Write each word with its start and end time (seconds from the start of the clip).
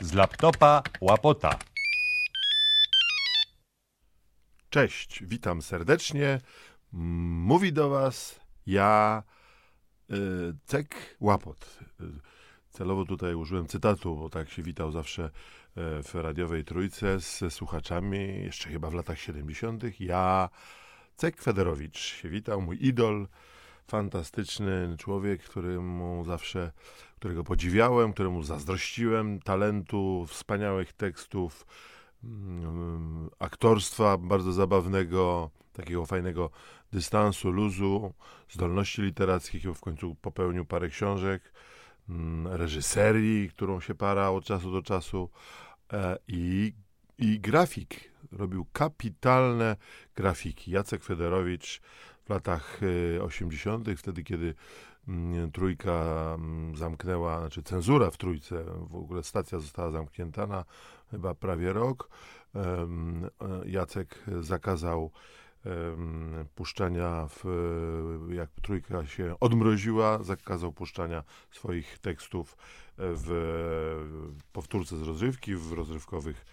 Z 0.00 0.12
laptopa 0.12 0.82
łapota. 1.00 1.58
Cześć, 4.70 5.24
witam 5.24 5.62
serdecznie. 5.62 6.40
Mówi 6.92 7.72
do 7.72 7.88
Was 7.88 8.40
ja, 8.66 9.22
y, 10.10 10.14
Cek 10.64 11.16
Łapot. 11.20 11.78
Celowo 12.70 13.04
tutaj 13.04 13.34
użyłem 13.34 13.66
cytatu, 13.66 14.16
bo 14.16 14.30
tak 14.30 14.50
się 14.50 14.62
witał 14.62 14.92
zawsze 14.92 15.24
e, 15.24 16.02
w 16.02 16.14
radiowej 16.14 16.64
trójce 16.64 17.20
ze 17.20 17.50
słuchaczami, 17.50 18.42
jeszcze 18.42 18.68
chyba 18.68 18.90
w 18.90 18.94
latach 18.94 19.18
70. 19.18 20.00
Ja, 20.00 20.48
Cek 21.16 21.42
Federowicz 21.42 21.98
się 21.98 22.28
witał, 22.28 22.62
mój 22.62 22.86
idol, 22.86 23.28
fantastyczny 23.92 24.96
człowiek, 24.98 25.42
któremu 25.42 26.24
zawsze, 26.24 26.72
którego 27.16 27.44
podziwiałem, 27.44 28.12
któremu 28.12 28.42
zazdrościłem 28.42 29.40
talentu, 29.40 30.26
wspaniałych 30.28 30.92
tekstów, 30.92 31.66
mm, 32.24 33.30
aktorstwa 33.38 34.18
bardzo 34.18 34.52
zabawnego, 34.52 35.50
takiego 35.72 36.06
fajnego 36.06 36.50
dystansu, 36.92 37.50
luzu, 37.50 38.14
zdolności 38.50 39.02
literackich, 39.02 39.62
w 39.62 39.80
końcu 39.80 40.14
popełnił 40.14 40.64
parę 40.64 40.88
książek, 40.88 41.52
mm, 42.08 42.46
reżyserii, 42.46 43.48
którą 43.48 43.80
się 43.80 43.94
para 43.94 44.30
od 44.30 44.44
czasu 44.44 44.72
do 44.72 44.82
czasu 44.82 45.30
e, 45.92 46.18
i, 46.28 46.72
i 47.18 47.40
grafik. 47.40 48.12
Robił 48.32 48.66
kapitalne 48.72 49.76
grafiki. 50.16 50.70
Jacek 50.70 51.04
Federowicz 51.04 51.80
w 52.24 52.30
latach 52.30 52.80
e, 53.18 53.22
80., 53.22 53.88
wtedy 53.96 54.22
kiedy 54.22 54.54
mm, 55.08 55.52
trójka 55.52 56.32
mm, 56.34 56.76
zamknęła, 56.76 57.40
znaczy 57.40 57.62
cenzura 57.62 58.10
w 58.10 58.16
trójce, 58.16 58.64
w 58.90 58.96
ogóle 58.96 59.22
stacja 59.22 59.58
została 59.58 59.90
zamknięta 59.90 60.46
na 60.46 60.64
chyba 61.10 61.34
prawie 61.34 61.72
rok. 61.72 62.08
E, 62.54 62.88
Jacek 63.66 64.24
zakazał 64.40 65.10
puszczania, 66.54 67.26
w, 67.30 67.44
jak 68.30 68.50
trójka 68.62 69.06
się 69.06 69.36
odmroziła, 69.40 70.22
zakazał 70.22 70.72
puszczania 70.72 71.22
swoich 71.50 71.98
tekstów 71.98 72.56
w 72.98 74.38
powtórce 74.52 74.96
z 74.96 75.02
rozrywki, 75.02 75.54
w 75.56 75.72
rozrywkowych 75.72 76.44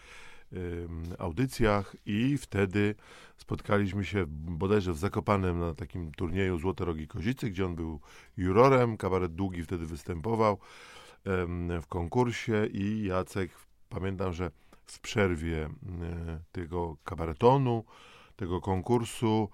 audycjach 1.18 1.96
i 2.06 2.38
wtedy 2.38 2.96
spotkaliśmy 3.38 4.06
się 4.06 4.26
bodajże 4.28 4.94
w 4.94 4.98
Zakopanem 4.98 5.60
na 5.60 5.74
takim 5.74 6.12
turnieju 6.12 6.60
Złote 6.60 6.86
Rogi 6.86 7.08
Kozicy, 7.08 7.50
gdzie 7.50 7.66
on 7.66 7.76
był 7.76 8.00
jurorem, 8.38 8.98
kabaret 8.98 9.36
Długi 9.36 9.64
wtedy 9.64 9.86
występował 9.86 10.58
w 11.82 11.88
konkursie 11.90 12.66
i 12.74 13.04
Jacek, 13.04 13.52
pamiętam, 13.90 14.34
że 14.34 14.52
w 14.86 15.00
przerwie 15.00 15.64
e, 15.66 15.70
tego 16.52 16.98
kabaretonu, 17.04 17.84
tego 18.36 18.62
konkursu 18.62 19.50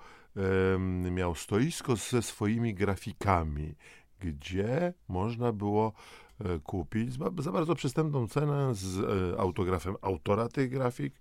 miał 1.11 1.35
stoisko 1.35 1.95
ze 1.95 2.21
swoimi 2.21 2.73
grafikami, 2.73 3.75
gdzie 4.19 4.93
można 5.07 5.52
było 5.52 5.93
kupić 6.64 7.14
za, 7.38 7.52
bardzo 7.52 7.75
przystępną 7.75 8.28
cenę 8.28 8.75
z 8.75 9.00
e, 9.00 9.39
autografem 9.39 9.95
autora 10.02 10.47
tych 10.50 10.69
grafik, 10.69 11.19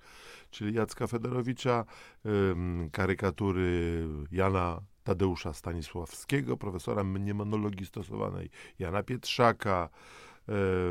czyli 0.51 0.75
Jacka 0.75 1.07
Federowicza, 1.07 1.85
em, 2.25 2.91
karykatury 2.93 4.07
Jana 4.33 4.81
Tadeusza 5.05 5.53
Stanisławskiego, 5.53 6.57
profesora 6.57 7.05
mnemonologii 7.05 7.87
stosowanej, 7.87 8.51
Jana 8.79 9.03
Pietrzaka, 9.03 9.89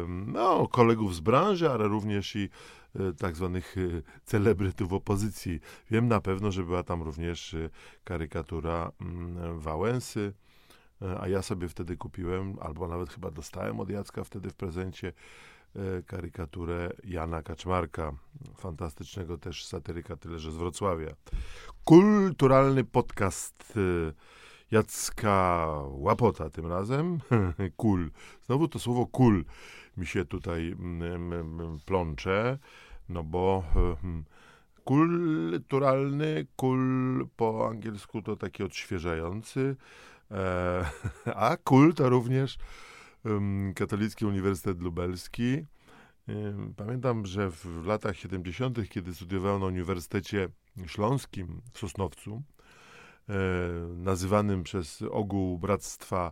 no, 0.07 0.67
kolegów 0.67 1.15
z 1.15 1.19
branży, 1.19 1.69
ale 1.69 1.87
również 1.87 2.35
i 2.35 2.49
e, 2.95 3.13
tak 3.13 3.35
zwanych 3.35 3.75
e, 3.77 4.01
celebrytów 4.23 4.93
opozycji. 4.93 5.59
Wiem 5.91 6.07
na 6.07 6.21
pewno, 6.21 6.51
że 6.51 6.63
była 6.63 6.83
tam 6.83 7.01
również 7.01 7.53
e, 7.53 7.69
karykatura 8.03 8.91
Wałęsy, 9.55 10.33
e, 10.37 10.42
a 11.19 11.27
ja 11.27 11.41
sobie 11.41 11.67
wtedy 11.67 11.97
kupiłem, 11.97 12.55
albo 12.61 12.87
nawet 12.87 13.09
chyba 13.09 13.31
dostałem 13.31 13.79
od 13.79 13.89
Jacka 13.89 14.23
wtedy 14.23 14.49
w 14.49 14.55
prezencie 14.55 15.13
e, 15.75 16.01
karykaturę 16.03 16.89
Jana 17.03 17.41
Kaczmarka, 17.41 18.13
fantastycznego 18.57 19.37
też 19.37 19.65
satyryka, 19.65 20.15
tyle 20.15 20.39
że 20.39 20.51
z 20.51 20.55
Wrocławia. 20.55 21.15
Kulturalny 21.83 22.83
podcast 22.83 23.73
e, 23.77 24.13
Jacka 24.71 25.67
Łapota 25.91 26.49
tym 26.49 26.67
razem. 26.67 27.19
Kul. 27.77 28.11
Znowu 28.45 28.67
to 28.67 28.79
słowo 28.79 29.05
kul 29.05 29.45
mi 29.97 30.05
się 30.05 30.25
tutaj 30.25 30.75
mm, 30.79 31.33
mm, 31.33 31.79
plącze, 31.85 32.57
no 33.09 33.23
bo 33.23 33.63
hmm, 33.73 34.25
kulturalny, 34.83 36.47
kul 36.55 37.27
po 37.35 37.67
angielsku 37.69 38.21
to 38.21 38.35
taki 38.35 38.63
odświeżający, 38.63 39.61
e, 39.61 39.75
a 41.25 41.57
kul 41.63 41.93
to 41.93 42.09
również 42.09 42.57
Katolicki 43.75 44.25
Uniwersytet 44.25 44.81
Lubelski. 44.81 45.65
Pamiętam, 46.75 47.25
że 47.25 47.49
w 47.51 47.85
latach 47.85 48.17
70., 48.17 48.89
kiedy 48.89 49.15
studiowałem 49.15 49.61
na 49.61 49.67
Uniwersytecie 49.67 50.49
Śląskim 50.87 51.61
w 51.73 51.79
Sosnowcu, 51.79 52.43
e, 53.29 53.33
nazywanym 53.95 54.63
przez 54.63 55.01
ogół 55.11 55.59
Bractwa 55.59 56.31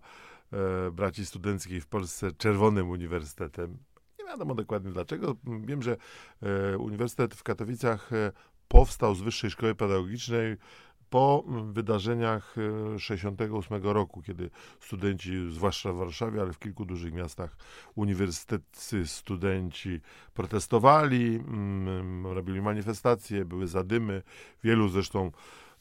e, 0.54 0.92
Braci 0.92 1.26
Studenckiej 1.26 1.82
w 1.82 1.88
Polsce 1.88 2.32
Czerwonym 2.32 2.90
Uniwersytetem. 2.90 3.78
Nie 4.20 4.26
wiadomo 4.26 4.56
dokładnie 4.56 4.92
dlaczego. 4.92 5.36
Wiem, 5.66 5.82
że 5.82 5.98
e, 6.42 6.78
Uniwersytet 6.78 7.36
w 7.36 7.44
Katowicach 7.44 8.14
e, 8.14 8.32
powstał 8.68 9.16
z 9.16 9.22
Wyższej 9.22 9.52
Szkoły 9.52 9.76
Pedagogicznej 9.76 10.58
po 11.12 11.44
mm, 11.48 11.74
wydarzeniach 11.74 12.56
e, 12.96 13.00
68 13.00 13.84
roku, 13.84 14.22
kiedy 14.22 14.50
studenci, 14.80 15.32
zwłaszcza 15.50 15.94
w 15.94 15.96
Warszawie, 15.96 16.42
ale 16.42 16.54
w 16.54 16.60
kilku 16.60 16.86
dużych 16.86 17.14
miastach, 17.14 17.58
uniwersyteccy 17.96 19.08
studenci 19.08 20.00
protestowali, 20.34 21.36
mm, 21.36 22.28
robili 22.28 22.62
manifestacje, 22.62 23.46
były 23.46 23.68
zadymy. 23.68 24.22
Wielu 24.64 24.90
zresztą 24.90 25.32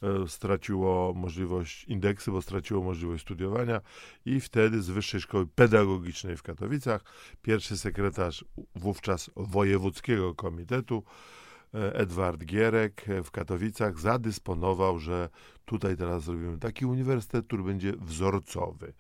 e, 0.03 0.29
straciło 0.29 1.13
możliwość 1.17 1.85
indeksy, 1.85 2.31
bo 2.31 2.43
straciło 2.43 2.83
możliwość 2.83 3.23
studiowania 3.23 3.81
i 4.25 4.41
wtedy 4.41 4.83
z 4.83 4.91
Wyższej 4.91 5.21
Szkoły 5.21 5.47
Pedagogicznej 5.47 6.37
w 6.37 6.43
Katowicach 6.43 7.05
pierwszy 7.43 7.79
sekretarz 7.79 8.45
wówczas 8.75 9.31
Wojewódzkiego 9.37 10.35
Komitetu 10.35 11.03
e, 11.07 11.50
Edward 11.73 12.45
Gierek 12.45 13.07
w 13.25 13.31
Katowicach 13.31 13.99
zadysponował, 13.99 14.99
że 14.99 15.29
tutaj 15.65 15.97
teraz 15.97 16.25
zrobimy 16.25 16.59
taki 16.59 16.87
uniwersytet, 16.87 17.47
który 17.47 17.63
będzie 17.63 17.93
wzorcowy. 17.93 18.93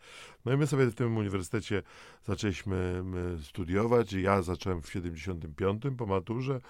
No 0.45 0.53
i 0.53 0.57
my 0.57 0.67
sobie 0.67 0.87
w 0.87 0.95
tym 0.95 1.17
uniwersytecie 1.17 1.83
zaczęliśmy 2.25 3.05
studiować. 3.43 4.13
Ja 4.13 4.43
zacząłem 4.43 4.83
w 4.83 4.91
75 4.91 5.83
po 5.99 6.07
maturze 6.07 6.61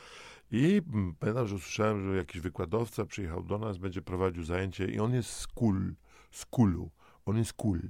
i 0.51 0.83
mm, 0.93 1.15
pamiętam, 1.19 1.47
że 1.47 1.55
usłyszałem, 1.55 2.11
że 2.11 2.17
jakiś 2.17 2.41
wykładowca 2.41 3.05
przyjechał 3.05 3.43
do 3.43 3.59
nas, 3.59 3.79
będzie 3.79 4.03
prowadził 4.03 4.45
zajęcie 4.45 4.87
i 4.87 5.01
on 5.01 5.15
jest 5.15 5.31
z 5.31 5.47
kul, 5.47 5.95
z 6.31 6.45
kulu. 6.45 6.91
On 7.27 7.39
jest 7.39 7.53
kul. 7.53 7.81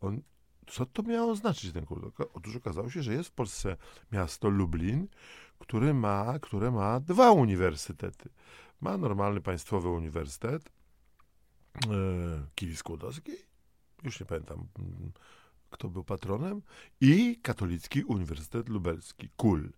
On, 0.00 0.20
co 0.66 0.86
to 0.86 1.02
miało 1.02 1.36
znaczyć 1.36 1.72
ten 1.72 1.86
kul? 1.86 2.12
Otóż 2.34 2.56
okazało 2.56 2.90
się, 2.90 3.02
że 3.02 3.12
jest 3.12 3.28
w 3.28 3.32
Polsce 3.32 3.76
miasto 4.12 4.48
Lublin, 4.48 5.08
który 5.58 5.94
ma, 5.94 6.38
które 6.38 6.70
ma 6.70 7.00
dwa 7.00 7.30
uniwersytety. 7.30 8.28
Ma 8.80 8.96
normalny 8.96 9.40
państwowy 9.40 9.88
uniwersytet 9.88 10.72
e, 11.86 12.46
Kili 12.54 12.76
już 14.04 14.20
nie 14.20 14.26
pamiętam 14.26 14.66
mm, 14.78 15.12
kto 15.70 15.88
był 15.88 16.04
patronem, 16.04 16.62
i 17.00 17.38
Katolicki 17.42 18.04
Uniwersytet 18.04 18.68
Lubelski, 18.68 19.28
KUL. 19.36 19.72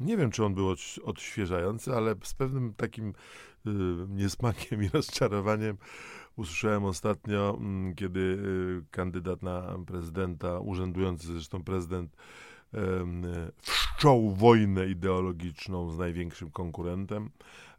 Nie 0.00 0.16
wiem, 0.16 0.30
czy 0.30 0.44
on 0.44 0.54
był 0.54 0.74
odś- 0.74 1.02
odświeżający, 1.02 1.94
ale 1.94 2.14
z 2.22 2.34
pewnym 2.34 2.74
takim 2.74 3.08
y, 3.08 3.70
niesmakiem 4.08 4.82
i 4.82 4.88
rozczarowaniem 4.94 5.78
usłyszałem 6.36 6.84
ostatnio, 6.84 7.56
mm, 7.60 7.94
kiedy 7.94 8.20
y, 8.20 8.90
kandydat 8.90 9.42
na 9.42 9.78
prezydenta, 9.86 10.58
urzędujący 10.58 11.26
zresztą 11.26 11.62
prezydent, 11.64 12.16
wszczął 13.62 14.30
wojnę 14.30 14.86
ideologiczną 14.86 15.90
z 15.90 15.98
największym 15.98 16.50
konkurentem, 16.50 17.30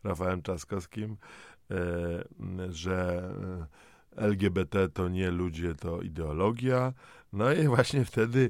Rafałem 0.04 0.42
Trzaskowskim, 0.42 1.18
e, 1.72 1.78
że 2.70 3.30
LGBT 4.16 4.90
to 4.90 5.10
nie 5.10 5.32
ludzie, 5.32 5.76
to 5.76 6.02
ideologia. 6.02 6.94
No 7.34 7.54
i 7.54 7.68
właśnie 7.68 8.06
wtedy 8.06 8.50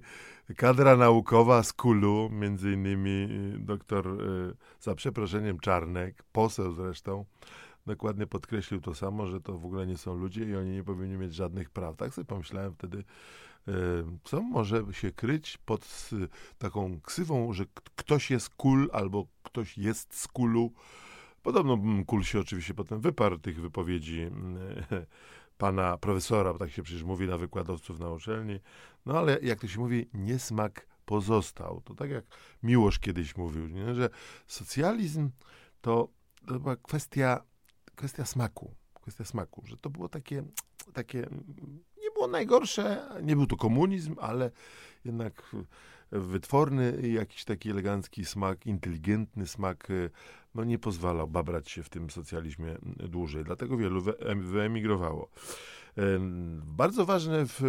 kadra 0.55 0.97
naukowa 0.97 1.63
z 1.63 1.73
Kulu, 1.73 2.29
między 2.29 2.71
innymi 2.71 3.27
y, 3.55 3.59
doktor, 3.59 4.07
y, 4.07 4.55
za 4.79 4.95
przeproszeniem 4.95 5.59
Czarnek, 5.59 6.23
poseł 6.31 6.71
zresztą, 6.71 7.25
dokładnie 7.85 8.27
podkreślił 8.27 8.81
to 8.81 8.95
samo, 8.95 9.27
że 9.27 9.41
to 9.41 9.57
w 9.57 9.65
ogóle 9.65 9.87
nie 9.87 9.97
są 9.97 10.15
ludzie 10.15 10.45
i 10.45 10.55
oni 10.55 10.71
nie 10.71 10.83
powinni 10.83 11.17
mieć 11.17 11.33
żadnych 11.33 11.69
praw. 11.69 11.97
Tak 11.97 12.13
sobie 12.13 12.25
pomyślałem 12.25 12.73
wtedy, 12.73 13.03
co 14.23 14.41
może 14.41 14.83
się 14.91 15.11
kryć 15.11 15.57
pod 15.57 16.09
taką 16.57 17.01
ksywą, 17.01 17.53
że 17.53 17.65
ktoś 17.95 18.31
jest 18.31 18.49
kul 18.49 18.89
albo 18.93 19.27
ktoś 19.43 19.77
jest 19.77 20.15
z 20.15 20.27
kulu. 20.27 20.71
Podobno 21.43 21.73
mm, 21.73 22.05
kul 22.05 22.23
się 22.23 22.39
oczywiście 22.39 22.73
potem 22.73 23.01
wyparł 23.01 23.37
tych 23.37 23.61
wypowiedzi 23.61 24.21
mm, 24.21 24.57
pana 25.57 25.97
profesora, 25.97 26.53
bo 26.53 26.59
tak 26.59 26.71
się 26.71 26.83
przecież 26.83 27.03
mówi 27.03 27.27
na 27.27 27.37
wykładowców 27.37 27.99
na 27.99 28.09
uczelni. 28.09 28.59
No 29.05 29.19
ale 29.19 29.39
jak 29.41 29.59
to 29.59 29.67
się 29.67 29.79
mówi, 29.79 30.09
niesmak 30.13 30.87
pozostał. 31.05 31.81
To 31.81 31.95
tak 31.95 32.09
jak 32.09 32.25
Miłosz 32.63 32.99
kiedyś 32.99 33.37
mówił, 33.37 33.67
nie? 33.67 33.95
że 33.95 34.09
socjalizm 34.47 35.29
to, 35.81 36.09
to 36.47 36.59
była 36.59 36.75
kwestia, 36.75 37.43
kwestia 37.95 38.25
smaku. 38.25 38.75
Kwestia 38.93 39.25
smaku, 39.25 39.63
że 39.65 39.77
to 39.77 39.89
było 39.89 40.09
takie, 40.09 40.43
takie, 40.93 41.29
nie 41.67 41.86
było 42.17 42.27
najgorsze, 42.27 43.09
nie 43.23 43.35
był 43.35 43.47
to 43.47 43.55
komunizm, 43.55 44.15
ale 44.19 44.51
jednak 45.05 45.55
wytworny 46.11 47.09
jakiś 47.09 47.45
taki 47.45 47.69
elegancki 47.69 48.25
smak, 48.25 48.65
inteligentny 48.65 49.47
smak, 49.47 49.87
no 50.55 50.63
nie 50.63 50.79
pozwalał 50.79 51.27
babrać 51.27 51.71
się 51.71 51.83
w 51.83 51.89
tym 51.89 52.09
socjalizmie 52.09 52.77
dłużej. 52.83 53.43
Dlatego 53.43 53.77
wielu 53.77 54.01
wyemigrowało. 54.35 55.29
Bardzo 56.65 57.05
ważne 57.05 57.45
w 57.45 57.61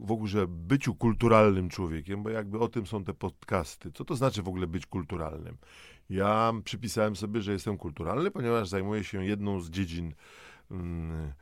w 0.00 0.12
ogóle 0.12 0.46
byciu 0.46 0.94
kulturalnym 0.94 1.68
człowiekiem, 1.68 2.22
bo 2.22 2.30
jakby 2.30 2.58
o 2.58 2.68
tym 2.68 2.86
są 2.86 3.04
te 3.04 3.14
podcasty. 3.14 3.92
Co 3.92 4.04
to 4.04 4.16
znaczy 4.16 4.42
w 4.42 4.48
ogóle 4.48 4.66
być 4.66 4.86
kulturalnym? 4.86 5.56
Ja 6.10 6.52
przypisałem 6.64 7.16
sobie, 7.16 7.42
że 7.42 7.52
jestem 7.52 7.78
kulturalny, 7.78 8.30
ponieważ 8.30 8.68
zajmuję 8.68 9.04
się 9.04 9.24
jedną 9.24 9.60
z 9.60 9.70
dziedzin 9.70 10.14
mm, 10.70 11.26
y, 11.26 11.32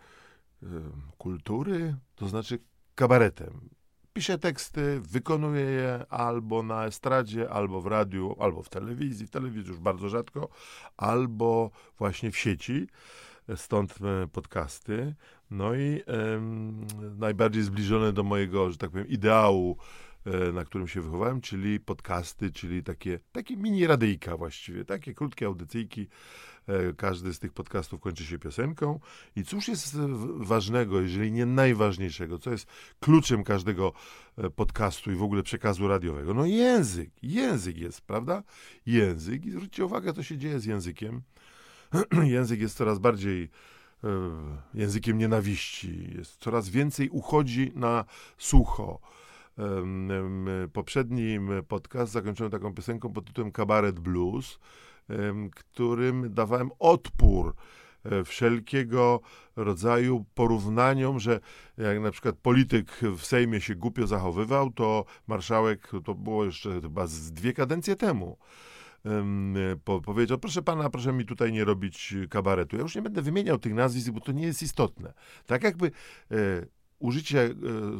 kultury, 1.18 1.96
to 2.14 2.28
znaczy 2.28 2.58
kabaretem. 2.94 3.68
Piszę 4.12 4.38
teksty, 4.38 5.00
wykonuję 5.00 5.60
je 5.60 6.06
albo 6.08 6.62
na 6.62 6.86
estradzie, 6.86 7.50
albo 7.50 7.80
w 7.80 7.86
radiu, 7.86 8.36
albo 8.38 8.62
w 8.62 8.68
telewizji. 8.68 9.26
W 9.26 9.30
telewizji 9.30 9.70
już 9.70 9.80
bardzo 9.80 10.08
rzadko, 10.08 10.48
albo 10.96 11.70
właśnie 11.98 12.30
w 12.30 12.38
sieci 12.38 12.86
stąd 13.56 13.98
e, 14.02 14.26
podcasty. 14.26 15.14
No 15.50 15.74
i 15.74 16.02
najbardziej 17.18 17.62
zbliżone 17.62 18.12
do 18.12 18.22
mojego, 18.22 18.70
że 18.70 18.76
tak 18.76 18.90
powiem, 18.90 19.08
ideału, 19.08 19.76
e, 20.24 20.52
na 20.52 20.64
którym 20.64 20.88
się 20.88 21.00
wychowałem, 21.00 21.40
czyli 21.40 21.80
podcasty, 21.80 22.50
czyli 22.50 22.82
takie, 22.82 23.20
takie 23.32 23.56
mini 23.56 23.86
radyjka 23.86 24.36
właściwie, 24.36 24.84
takie 24.84 25.14
krótkie 25.14 25.46
audycyjki. 25.46 26.08
E, 26.68 26.92
każdy 26.92 27.34
z 27.34 27.38
tych 27.38 27.52
podcastów 27.52 28.00
kończy 28.00 28.24
się 28.24 28.38
piosenką. 28.38 29.00
I 29.36 29.44
cóż 29.44 29.68
jest 29.68 29.96
ważnego, 30.36 31.00
jeżeli 31.00 31.32
nie 31.32 31.46
najważniejszego, 31.46 32.38
co 32.38 32.50
jest 32.50 32.66
kluczem 33.00 33.44
każdego 33.44 33.92
podcastu 34.56 35.12
i 35.12 35.14
w 35.14 35.22
ogóle 35.22 35.42
przekazu 35.42 35.88
radiowego? 35.88 36.34
No 36.34 36.46
język. 36.46 37.10
Język 37.22 37.78
jest, 37.78 38.00
prawda? 38.00 38.42
Język. 38.86 39.46
I 39.46 39.50
zwróćcie 39.50 39.84
uwagę, 39.84 40.12
co 40.12 40.22
się 40.22 40.38
dzieje 40.38 40.60
z 40.60 40.64
językiem. 40.64 41.22
język 42.36 42.60
jest 42.60 42.76
coraz 42.76 42.98
bardziej 42.98 43.50
e, 44.04 44.08
językiem 44.74 45.18
nienawiści, 45.18 46.14
jest 46.16 46.36
coraz 46.36 46.68
więcej 46.68 47.08
uchodzi 47.08 47.72
na 47.74 48.04
sucho. 48.38 49.00
Poprzedni 50.72 51.38
podcast 51.68 52.12
zakończyłem 52.12 52.52
taką 52.52 52.74
piosenką 52.74 53.12
pod 53.12 53.24
tytułem 53.24 53.52
Kabaret 53.52 54.00
Blues, 54.00 54.58
którym 55.54 56.34
dawałem 56.34 56.70
odpór 56.78 57.54
e, 58.04 58.24
wszelkiego 58.24 59.20
rodzaju 59.56 60.24
porównaniom, 60.34 61.20
że 61.20 61.40
jak 61.78 62.00
na 62.00 62.10
przykład 62.10 62.36
polityk 62.36 63.00
w 63.16 63.26
Sejmie 63.26 63.60
się 63.60 63.74
głupio 63.74 64.06
zachowywał, 64.06 64.70
to 64.70 65.04
marszałek, 65.26 65.90
to 66.04 66.14
było 66.14 66.44
jeszcze 66.44 66.80
chyba 66.80 67.06
z 67.06 67.32
dwie 67.32 67.52
kadencje 67.52 67.96
temu, 67.96 68.38
po, 69.84 70.00
powiedział, 70.00 70.38
proszę 70.38 70.62
pana, 70.62 70.90
proszę 70.90 71.12
mi 71.12 71.24
tutaj 71.24 71.52
nie 71.52 71.64
robić 71.64 72.14
kabaretu. 72.30 72.76
Ja 72.76 72.82
już 72.82 72.94
nie 72.94 73.02
będę 73.02 73.22
wymieniał 73.22 73.58
tych 73.58 73.74
nazwisk, 73.74 74.10
bo 74.10 74.20
to 74.20 74.32
nie 74.32 74.46
jest 74.46 74.62
istotne. 74.62 75.12
Tak 75.46 75.64
jakby 75.64 75.86
e, 75.86 76.66
użycie 76.98 77.40
e, 77.40 77.54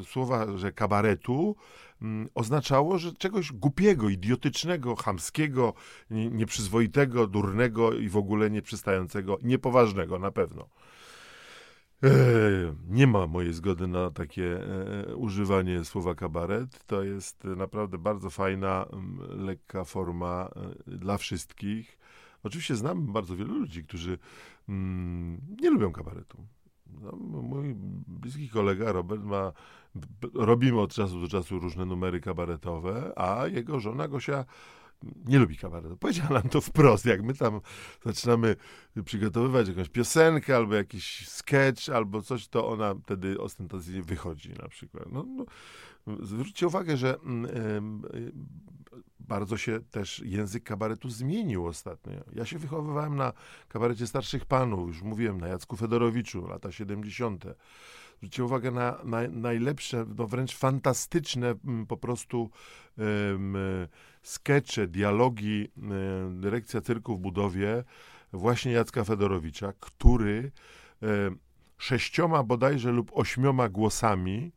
słowa, 0.05 0.57
że 0.57 0.73
kabaretu 0.73 1.57
m, 2.03 2.29
oznaczało, 2.35 2.99
że 2.99 3.13
czegoś 3.13 3.53
głupiego, 3.53 4.09
idiotycznego, 4.09 4.97
chamskiego, 4.97 5.75
nieprzyzwoitego, 6.11 7.27
durnego 7.27 7.93
i 7.93 8.09
w 8.09 8.17
ogóle 8.17 8.51
nieprzystającego, 8.51 9.39
niepoważnego 9.43 10.19
na 10.19 10.31
pewno. 10.31 10.69
E, 12.05 12.11
nie 12.89 13.07
ma 13.07 13.27
mojej 13.27 13.53
zgody 13.53 13.87
na 13.87 14.11
takie 14.11 14.61
e, 15.09 15.17
używanie 15.17 15.85
słowa 15.85 16.15
kabaret. 16.15 16.85
To 16.87 17.03
jest 17.03 17.45
naprawdę 17.45 17.99
bardzo 17.99 18.31
fajna, 18.31 18.87
lekka 19.29 19.85
forma 19.85 20.51
dla 20.87 21.19
wszystkich. 21.19 21.99
Oczywiście 22.43 22.77
znam 22.77 23.13
bardzo 23.13 23.37
wielu 23.37 23.55
ludzi, 23.55 23.85
którzy 23.85 24.19
mm, 24.69 25.41
nie 25.61 25.71
lubią 25.71 25.93
kabaretu. 25.93 26.47
No, 27.01 27.43
mój 27.43 27.75
bliski 28.07 28.49
kolega 28.49 28.93
Robert 28.93 29.23
ma, 29.23 29.53
robimy 30.35 30.81
od 30.81 30.95
czasu 30.95 31.21
do 31.21 31.29
czasu 31.29 31.59
różne 31.59 31.85
numery 31.85 32.21
kabaretowe, 32.21 33.13
a 33.17 33.47
jego 33.47 33.81
żona 33.81 34.09
Gosia 34.09 34.45
nie 35.25 35.39
lubi 35.39 35.57
kabaretu. 35.57 35.97
Powiedziała 35.97 36.31
nam 36.31 36.49
to 36.49 36.61
wprost, 36.61 37.05
jak 37.05 37.23
my 37.23 37.35
tam 37.35 37.61
zaczynamy 38.05 38.57
przygotowywać 39.05 39.69
jakąś 39.69 39.89
piosenkę, 39.89 40.57
albo 40.57 40.75
jakiś 40.75 41.29
sketch, 41.29 41.89
albo 41.89 42.23
coś, 42.23 42.49
to 42.49 42.69
ona 42.69 42.95
wtedy 42.95 43.41
ostentacyjnie 43.41 44.03
wychodzi 44.03 44.53
na 44.63 44.69
przykład. 44.69 45.05
No, 45.13 45.27
no, 45.27 45.47
zwróćcie 46.21 46.67
uwagę, 46.67 46.97
że 46.97 47.15
y, 47.15 47.19
bardzo 49.21 49.57
się 49.57 49.81
też 49.91 50.19
język 50.19 50.65
kabaretu 50.65 51.09
zmienił 51.09 51.67
ostatnio. 51.67 52.13
Ja 52.33 52.45
się 52.45 52.59
wychowywałem 52.59 53.17
na 53.17 53.33
kabarecie 53.69 54.07
starszych 54.07 54.45
panów, 54.45 54.89
już 54.89 55.03
mówiłem, 55.03 55.41
na 55.41 55.49
Jacku 55.49 55.77
Fedorowiczu, 55.77 56.47
lata 56.47 56.73
70. 56.73 57.45
Zwróćcie 58.17 58.45
uwagę 58.45 58.71
na, 58.71 58.99
na 59.05 59.29
najlepsze, 59.29 60.07
no 60.19 60.27
wręcz 60.27 60.57
fantastyczne 60.57 61.55
po 61.89 61.97
prostu 61.97 62.51
um, 62.99 63.57
skecze, 64.23 64.87
dialogi, 64.87 65.69
um, 65.77 66.41
dyrekcja 66.41 66.81
cyrku 66.81 67.17
w 67.17 67.21
budowie 67.21 67.85
właśnie 68.33 68.73
Jacka 68.73 69.05
Fedorowicza, 69.05 69.73
który 69.81 70.53
sześcioma 71.79 72.43
bodajże 72.43 72.93
lub 72.93 73.11
ośmioma 73.15 73.69
głosami 73.69 74.53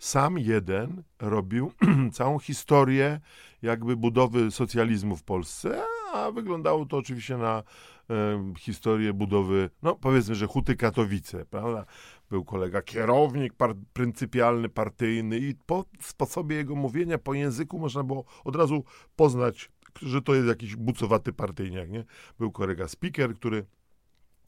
sam 0.00 0.38
jeden 0.38 1.02
robił 1.18 1.72
całą 2.12 2.38
historię 2.38 3.20
jakby 3.62 3.96
budowy 3.96 4.50
socjalizmu 4.50 5.16
w 5.16 5.22
Polsce, 5.22 5.82
a 6.12 6.30
wyglądało 6.30 6.86
to 6.86 6.96
oczywiście 6.96 7.36
na 7.36 7.62
e, 8.10 8.54
historię 8.58 9.12
budowy, 9.12 9.70
no 9.82 9.94
powiedzmy, 9.94 10.34
że 10.34 10.46
Huty 10.46 10.76
Katowice, 10.76 11.46
prawda? 11.46 11.84
Był 12.30 12.44
kolega 12.44 12.82
kierownik 12.82 13.54
par 13.54 13.74
pryncypialny, 13.92 14.68
partyjny 14.68 15.38
i 15.38 15.54
po 15.66 15.84
sposobie 16.00 16.56
jego 16.56 16.74
mówienia, 16.74 17.18
po 17.18 17.34
języku 17.34 17.78
można 17.78 18.02
było 18.02 18.24
od 18.44 18.56
razu 18.56 18.84
poznać, 19.16 19.70
że 20.02 20.22
to 20.22 20.34
jest 20.34 20.48
jakiś 20.48 20.76
bucowaty 20.76 21.32
partyjniak, 21.32 21.90
nie? 21.90 22.04
Był 22.38 22.52
kolega 22.52 22.88
speaker, 22.88 23.34
który 23.34 23.66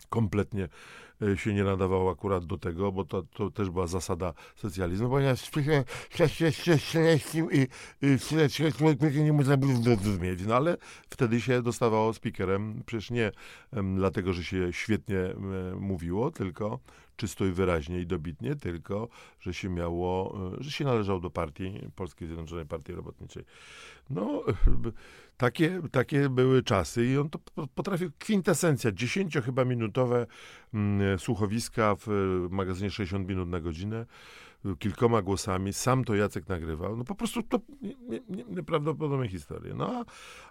kompletnie 0.08 0.68
się 1.36 1.54
nie 1.54 1.64
nadawał 1.64 2.08
akurat 2.08 2.46
do 2.46 2.58
tego, 2.58 2.92
bo 2.92 3.04
to, 3.04 3.22
to 3.22 3.50
też 3.50 3.70
była 3.70 3.86
zasada 3.86 4.34
socjalizmu, 4.56 5.10
ponieważ 5.10 5.40
i 9.14 9.22
nie 9.22 9.32
można 9.32 9.56
było 9.56 9.74
zrozumieć, 9.74 10.40
no 10.46 10.54
ale 10.54 10.76
wtedy 11.10 11.40
się 11.40 11.62
dostawało 11.62 12.12
speakerem, 12.12 12.82
przecież 12.86 13.10
nie 13.10 13.32
dlatego, 13.96 14.32
że 14.32 14.44
się 14.44 14.72
świetnie 14.72 15.34
mówiło, 15.76 16.30
tylko 16.30 16.78
czysto 17.22 17.44
i 17.44 17.52
wyraźnie 17.52 18.00
i 18.00 18.06
dobitnie, 18.06 18.56
tylko 18.56 19.08
że 19.40 19.54
się 19.54 19.68
miało, 19.68 20.38
e, 20.58 20.62
że 20.62 20.70
się 20.70 20.84
należał 20.84 21.20
do 21.20 21.30
partii, 21.30 21.80
Polskiej 21.96 22.28
Zjednoczonej 22.28 22.66
Partii 22.66 22.92
Robotniczej. 22.92 23.44
No, 24.10 24.44
takie, 25.36 25.82
takie 25.92 26.28
były 26.28 26.62
czasy 26.62 27.06
i 27.06 27.18
on 27.18 27.30
to 27.30 27.38
potrafił, 27.74 28.10
kwintesencja, 28.18 28.92
10 28.92 29.38
chyba 29.44 29.64
minutowe 29.64 30.26
mm, 30.74 31.18
słuchowiska 31.18 31.96
w 32.06 32.06
magazynie 32.50 32.90
60 32.90 33.28
minut 33.28 33.48
na 33.48 33.60
godzinę, 33.60 34.06
kilkoma 34.78 35.22
głosami, 35.22 35.72
sam 35.72 36.04
to 36.04 36.14
Jacek 36.14 36.48
nagrywał, 36.48 36.96
no 36.96 37.04
po 37.04 37.14
prostu 37.14 37.42
to 37.42 37.58
nieprawdopodobne 38.48 39.28
historie, 39.28 39.74
no, 39.74 40.04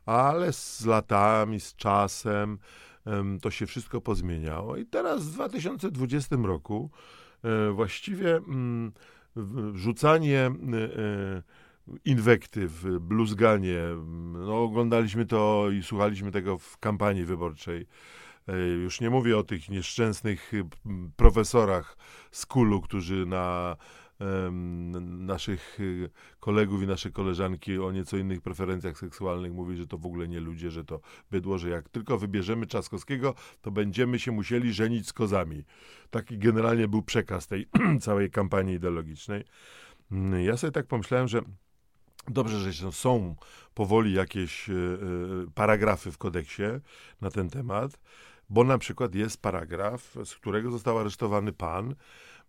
ale 0.06 0.54
z 0.54 0.86
latami, 0.86 1.60
z 1.60 1.76
czasem, 1.76 2.58
to 3.42 3.52
się 3.52 3.66
wszystko 3.66 4.02
pozmieniało. 4.02 4.78
I 4.78 4.86
teraz 4.86 5.24
w 5.24 5.34
2020 5.34 6.36
roku 6.44 6.90
e, 7.44 7.72
właściwie 7.72 8.36
mm, 8.36 8.92
rzucanie 9.74 10.40
e, 10.40 10.52
e, 10.52 11.42
inwektyw, 12.06 12.86
bluzganie, 13.00 13.84
no 14.34 14.64
oglądaliśmy 14.64 15.26
to 15.26 15.70
i 15.70 15.84
słuchaliśmy 15.84 16.32
tego 16.32 16.58
w 16.58 16.78
kampanii 16.78 17.26
wyborczej. 17.26 17.88
Już 18.84 19.02
nie 19.02 19.10
mówię 19.10 19.38
o 19.38 19.44
tych 19.44 19.70
nieszczęsnych 19.70 20.52
profesorach 21.16 21.98
z 22.32 22.46
kulu, 22.46 22.82
którzy 22.82 23.26
na 23.26 23.76
naszych 25.02 25.80
y, 25.80 26.10
kolegów 26.40 26.84
i 26.84 26.88
nasze 26.88 27.12
koleżanki 27.12 27.80
o 27.80 27.92
nieco 27.92 28.18
innych 28.18 28.42
preferencjach 28.42 28.98
seksualnych 28.98 29.54
mówi, 29.54 29.78
że 29.78 29.88
to 29.88 29.98
w 29.98 30.06
ogóle 30.06 30.28
nie 30.28 30.40
ludzie, 30.40 30.72
że 30.72 30.84
to 30.84 31.00
bydło, 31.32 31.58
że 31.58 31.70
jak 31.70 31.90
tylko 31.90 32.18
wybierzemy 32.18 32.66
Trzaskowskiego, 32.66 33.36
to 33.62 33.72
będziemy 33.72 34.20
się 34.20 34.32
musieli 34.32 34.74
żenić 34.74 35.08
z 35.08 35.14
kozami. 35.14 35.64
Taki 36.10 36.38
generalnie 36.38 36.88
był 36.88 37.02
przekaz 37.02 37.48
tej 37.48 37.68
całej 38.02 38.32
kampanii 38.32 38.76
ideologicznej. 38.76 39.44
Mm, 40.12 40.44
Ja 40.44 40.58
sobie 40.58 40.72
tak 40.72 40.88
pomyślałem, 40.88 41.28
że 41.28 41.42
dobrze, 42.28 42.72
że 42.72 42.92
są 42.92 43.36
powoli 43.74 44.14
jakieś 44.14 44.70
e, 44.70 44.74
e, 44.74 44.78
paragrafy 45.56 46.12
w 46.12 46.18
kodeksie 46.18 46.64
na 47.22 47.32
ten 47.32 47.50
temat, 47.50 48.00
bo 48.50 48.64
na 48.64 48.78
przykład 48.78 49.16
jest 49.16 49.42
paragraf, 49.42 50.16
z 50.26 50.36
którego 50.36 50.72
został 50.72 51.00
aresztowany 51.00 51.54
pan 51.54 51.96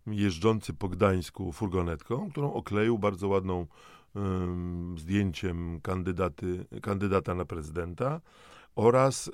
jeżdżący 0.07 0.73
po 0.73 0.89
Gdańsku 0.89 1.51
furgonetką, 1.51 2.31
którą 2.31 2.53
okleił 2.53 2.99
bardzo 2.99 3.27
ładną 3.27 3.67
em, 4.15 4.95
zdjęciem 4.97 5.81
kandydaty, 5.81 6.65
kandydata 6.81 7.35
na 7.35 7.45
prezydenta 7.45 8.21
oraz 8.75 9.31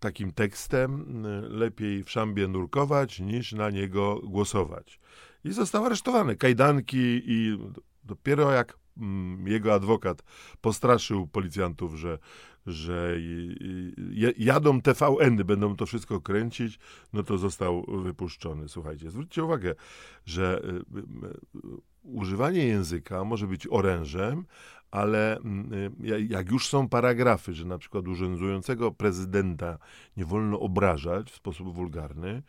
takim 0.00 0.32
tekstem 0.32 1.22
lepiej 1.48 2.04
w 2.04 2.10
szambie 2.10 2.48
nurkować 2.48 3.20
niż 3.20 3.52
na 3.52 3.70
niego 3.70 4.20
głosować. 4.24 5.00
I 5.44 5.52
został 5.52 5.84
aresztowany. 5.84 6.36
Kajdanki 6.36 7.22
i 7.26 7.58
dopiero 8.04 8.52
jak 8.52 8.78
mm, 8.96 9.48
jego 9.48 9.74
adwokat 9.74 10.22
postraszył 10.60 11.26
policjantów, 11.26 11.94
że, 11.94 12.18
że 12.66 13.16
jadą 14.38 14.80
TVN, 14.80 15.36
będą 15.36 15.76
to 15.76 15.86
wszystko 15.86 16.20
kręcić, 16.20 16.78
no 17.12 17.22
to 17.22 17.38
został 17.38 17.86
wypuszczony. 18.02 18.68
Słuchajcie, 18.68 19.10
zwróćcie 19.10 19.44
uwagę, 19.44 19.74
że 20.26 20.62
y, 20.64 20.68
y, 20.68 21.00
y, 21.00 21.80
używanie 22.02 22.66
języka 22.66 23.24
może 23.24 23.46
być 23.46 23.66
orężem, 23.70 24.44
ale 24.90 25.38
ja- 26.00 26.18
jak 26.18 26.50
już 26.50 26.68
są 26.68 26.88
paragrafy, 26.88 27.52
że 27.54 27.64
na 27.64 27.78
przykład 27.78 28.08
urzędującego 28.08 28.92
prezydenta 28.92 29.78
nie 30.16 30.24
wolno 30.24 30.60
obrażać 30.60 31.30
w 31.30 31.34
sposób 31.34 31.74
wulgarny, 31.74 32.42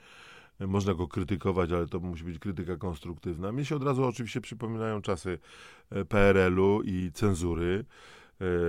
można 0.59 0.93
go 0.93 1.07
krytykować, 1.07 1.71
ale 1.71 1.87
to 1.87 1.99
musi 1.99 2.23
być 2.23 2.39
krytyka 2.39 2.77
konstruktywna. 2.77 3.51
Mnie 3.51 3.65
się 3.65 3.75
od 3.75 3.83
razu 3.83 4.05
oczywiście 4.05 4.41
przypominają 4.41 5.01
czasy 5.01 5.39
PRL-u 6.09 6.81
i 6.81 7.11
cenzury, 7.13 7.85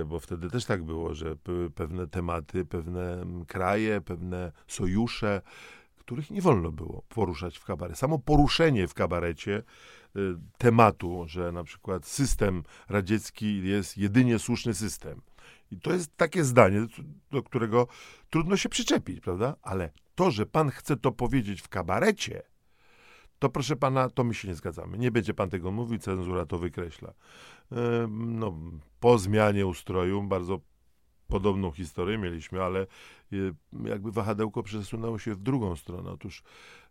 bo 0.05 0.19
wtedy 0.19 0.49
też 0.49 0.65
tak 0.65 0.83
było, 0.83 1.13
że 1.13 1.35
były 1.35 1.69
pewne 1.69 2.07
tematy, 2.07 2.65
pewne 2.65 3.25
kraje, 3.47 4.01
pewne 4.01 4.51
sojusze, 4.67 5.41
których 6.07 6.31
nie 6.31 6.41
wolno 6.41 6.71
było 6.71 7.03
poruszać 7.09 7.57
w 7.57 7.65
kabarecie. 7.65 7.97
Samo 7.97 8.19
poruszenie 8.19 8.87
w 8.87 8.93
kabarecie 8.93 9.63
y, 10.15 10.19
tematu, 10.57 11.25
że 11.27 11.51
na 11.51 11.63
przykład 11.63 12.05
system 12.05 12.63
radziecki 12.89 13.63
jest 13.63 13.97
jedynie 13.97 14.39
słuszny 14.39 14.73
system. 14.73 15.21
I 15.71 15.79
to 15.79 15.93
jest 15.93 16.17
takie 16.17 16.43
zdanie, 16.43 16.87
do 17.31 17.43
którego 17.43 17.87
trudno 18.29 18.57
się 18.57 18.69
przyczepić, 18.69 19.19
prawda? 19.19 19.55
Ale 19.61 19.91
to, 20.15 20.31
że 20.31 20.45
pan 20.45 20.69
chce 20.69 20.97
to 20.97 21.11
powiedzieć 21.11 21.61
w 21.61 21.69
kabarecie, 21.69 22.43
to 23.39 23.49
proszę 23.49 23.75
pana, 23.75 24.09
to 24.09 24.23
my 24.23 24.33
się 24.33 24.47
nie 24.47 24.55
zgadzamy. 24.55 24.97
Nie 24.97 25.11
będzie 25.11 25.33
pan 25.33 25.49
tego 25.49 25.71
mówił, 25.71 25.99
cenzura 25.99 26.45
to 26.45 26.57
wykreśla. 26.57 27.13
No, 28.09 28.53
po 28.99 29.17
zmianie 29.17 29.67
ustroju 29.67 30.23
bardzo 30.23 30.59
podobną 31.27 31.71
historię 31.71 32.17
mieliśmy, 32.17 32.63
ale 32.63 32.87
y, 33.33 33.53
jakby 33.83 34.11
wahadełko 34.11 34.63
przesunęło 34.63 35.19
się 35.19 35.35
w 35.35 35.39
drugą 35.39 35.75
stronę. 35.75 36.11
Otóż 36.11 36.43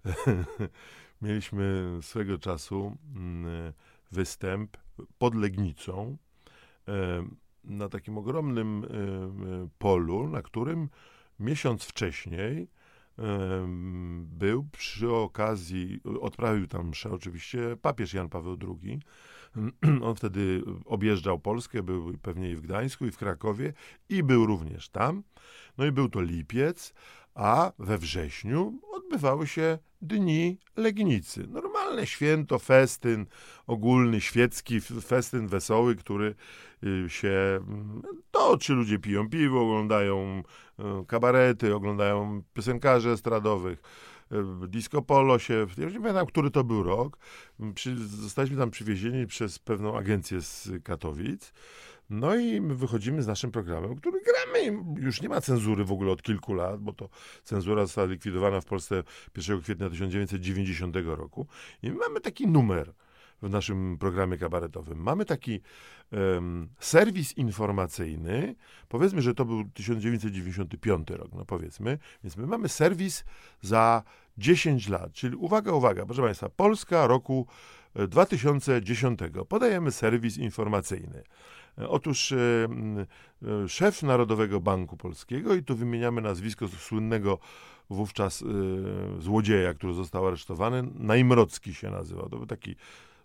mieliśmy 1.22 1.98
swego 2.02 2.38
czasu 2.38 2.96
mm, 3.16 3.72
występ 4.12 4.76
pod 5.18 5.34
Legnicą 5.34 6.16
na 7.64 7.88
takim 7.88 8.18
ogromnym 8.18 8.86
polu, 9.78 10.28
na 10.28 10.42
którym 10.42 10.88
miesiąc 11.40 11.84
wcześniej 11.84 12.68
był 14.22 14.66
przy 14.72 15.12
okazji, 15.12 16.00
odprawił 16.20 16.66
tam 16.66 16.88
mszę 16.88 17.10
oczywiście 17.10 17.76
papież 17.82 18.14
Jan 18.14 18.28
Paweł 18.28 18.56
II. 18.62 19.00
On 20.02 20.14
wtedy 20.14 20.62
objeżdżał 20.84 21.38
Polskę, 21.38 21.82
był 21.82 22.18
pewnie 22.22 22.50
i 22.50 22.56
w 22.56 22.60
Gdańsku, 22.60 23.06
i 23.06 23.10
w 23.10 23.18
Krakowie, 23.18 23.72
i 24.08 24.22
był 24.22 24.46
również 24.46 24.88
tam. 24.88 25.22
No 25.78 25.86
i 25.86 25.92
był 25.92 26.08
to 26.08 26.20
lipiec, 26.20 26.94
a 27.34 27.72
we 27.78 27.98
wrześniu 27.98 28.80
odbywały 28.92 29.46
się 29.46 29.78
Dni 30.02 30.58
Legnicy. 30.76 31.46
Normalne 31.46 32.06
święto, 32.06 32.58
festyn 32.58 33.26
ogólny, 33.66 34.20
świecki 34.20 34.80
festyn 34.80 35.48
wesoły, 35.48 35.96
który 35.96 36.34
y, 36.84 37.10
się 37.10 37.60
mm, 37.68 38.02
toczy. 38.30 38.72
Ludzie 38.72 38.98
piją 38.98 39.30
piwo, 39.30 39.60
oglądają 39.60 40.42
y, 40.78 40.82
kabarety, 41.06 41.74
oglądają 41.74 42.42
piosenkarzy 42.54 43.10
estradowych. 43.10 43.82
Disco 44.68 45.02
polo 45.02 45.38
się, 45.38 45.66
już 45.78 45.92
nie 45.92 46.00
pamiętam, 46.00 46.26
który 46.26 46.50
to 46.50 46.64
był 46.64 46.82
rok. 46.82 47.18
Przy, 47.74 47.96
zostaliśmy 48.08 48.58
tam 48.58 48.70
przywiezieni 48.70 49.26
przez 49.26 49.58
pewną 49.58 49.98
agencję 49.98 50.40
z 50.40 50.70
Katowic. 50.84 51.52
No 52.10 52.36
i 52.36 52.60
my 52.60 52.74
wychodzimy 52.74 53.22
z 53.22 53.26
naszym 53.26 53.50
programem, 53.50 53.96
który 53.96 54.20
gramy. 54.20 54.82
Już 55.00 55.22
nie 55.22 55.28
ma 55.28 55.40
cenzury 55.40 55.84
w 55.84 55.92
ogóle 55.92 56.12
od 56.12 56.22
kilku 56.22 56.54
lat, 56.54 56.80
bo 56.80 56.92
to 56.92 57.08
cenzura 57.42 57.86
została 57.86 58.06
likwidowana 58.06 58.60
w 58.60 58.64
Polsce 58.64 59.02
1 59.36 59.60
kwietnia 59.60 59.90
1990 59.90 60.96
roku. 61.04 61.46
I 61.82 61.90
my 61.90 61.96
mamy 61.96 62.20
taki 62.20 62.46
numer 62.46 62.92
w 63.42 63.50
naszym 63.50 63.96
programie 63.98 64.38
kabaretowym. 64.38 64.98
Mamy 64.98 65.24
taki 65.24 65.60
em, 66.12 66.68
serwis 66.80 67.36
informacyjny. 67.36 68.54
Powiedzmy, 68.88 69.22
że 69.22 69.34
to 69.34 69.44
był 69.44 69.64
1995 69.74 71.10
rok, 71.10 71.28
no 71.34 71.44
powiedzmy. 71.44 71.98
Więc 72.24 72.36
my 72.36 72.46
mamy 72.46 72.68
serwis 72.68 73.24
za 73.60 74.02
10 74.38 74.88
lat. 74.88 75.12
Czyli 75.12 75.36
uwaga, 75.36 75.72
uwaga, 75.72 76.06
proszę 76.06 76.22
Państwa, 76.22 76.48
Polska 76.48 77.06
roku 77.06 77.46
e, 77.94 78.08
2010. 78.08 79.20
Podajemy 79.48 79.92
serwis 79.92 80.38
informacyjny. 80.38 81.22
E, 81.78 81.88
Otóż 81.88 82.32
e, 82.32 82.36
e, 83.64 83.68
szef 83.68 84.02
Narodowego 84.02 84.60
Banku 84.60 84.96
Polskiego, 84.96 85.54
i 85.54 85.62
tu 85.62 85.76
wymieniamy 85.76 86.20
nazwisko 86.20 86.68
słynnego 86.68 87.38
wówczas 87.90 88.42
e, 88.42 88.46
złodzieja, 89.22 89.74
który 89.74 89.94
został 89.94 90.26
aresztowany, 90.26 90.82
Najmrocki 90.94 91.74
się 91.74 91.90
nazywał. 91.90 92.28
To 92.28 92.36
był 92.36 92.46
taki 92.46 92.76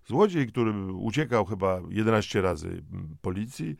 złodziej, 0.05 0.47
który 0.47 0.93
uciekał 0.93 1.45
chyba 1.45 1.81
11 1.89 2.41
razy 2.41 2.67
m, 2.67 3.17
policji. 3.21 3.75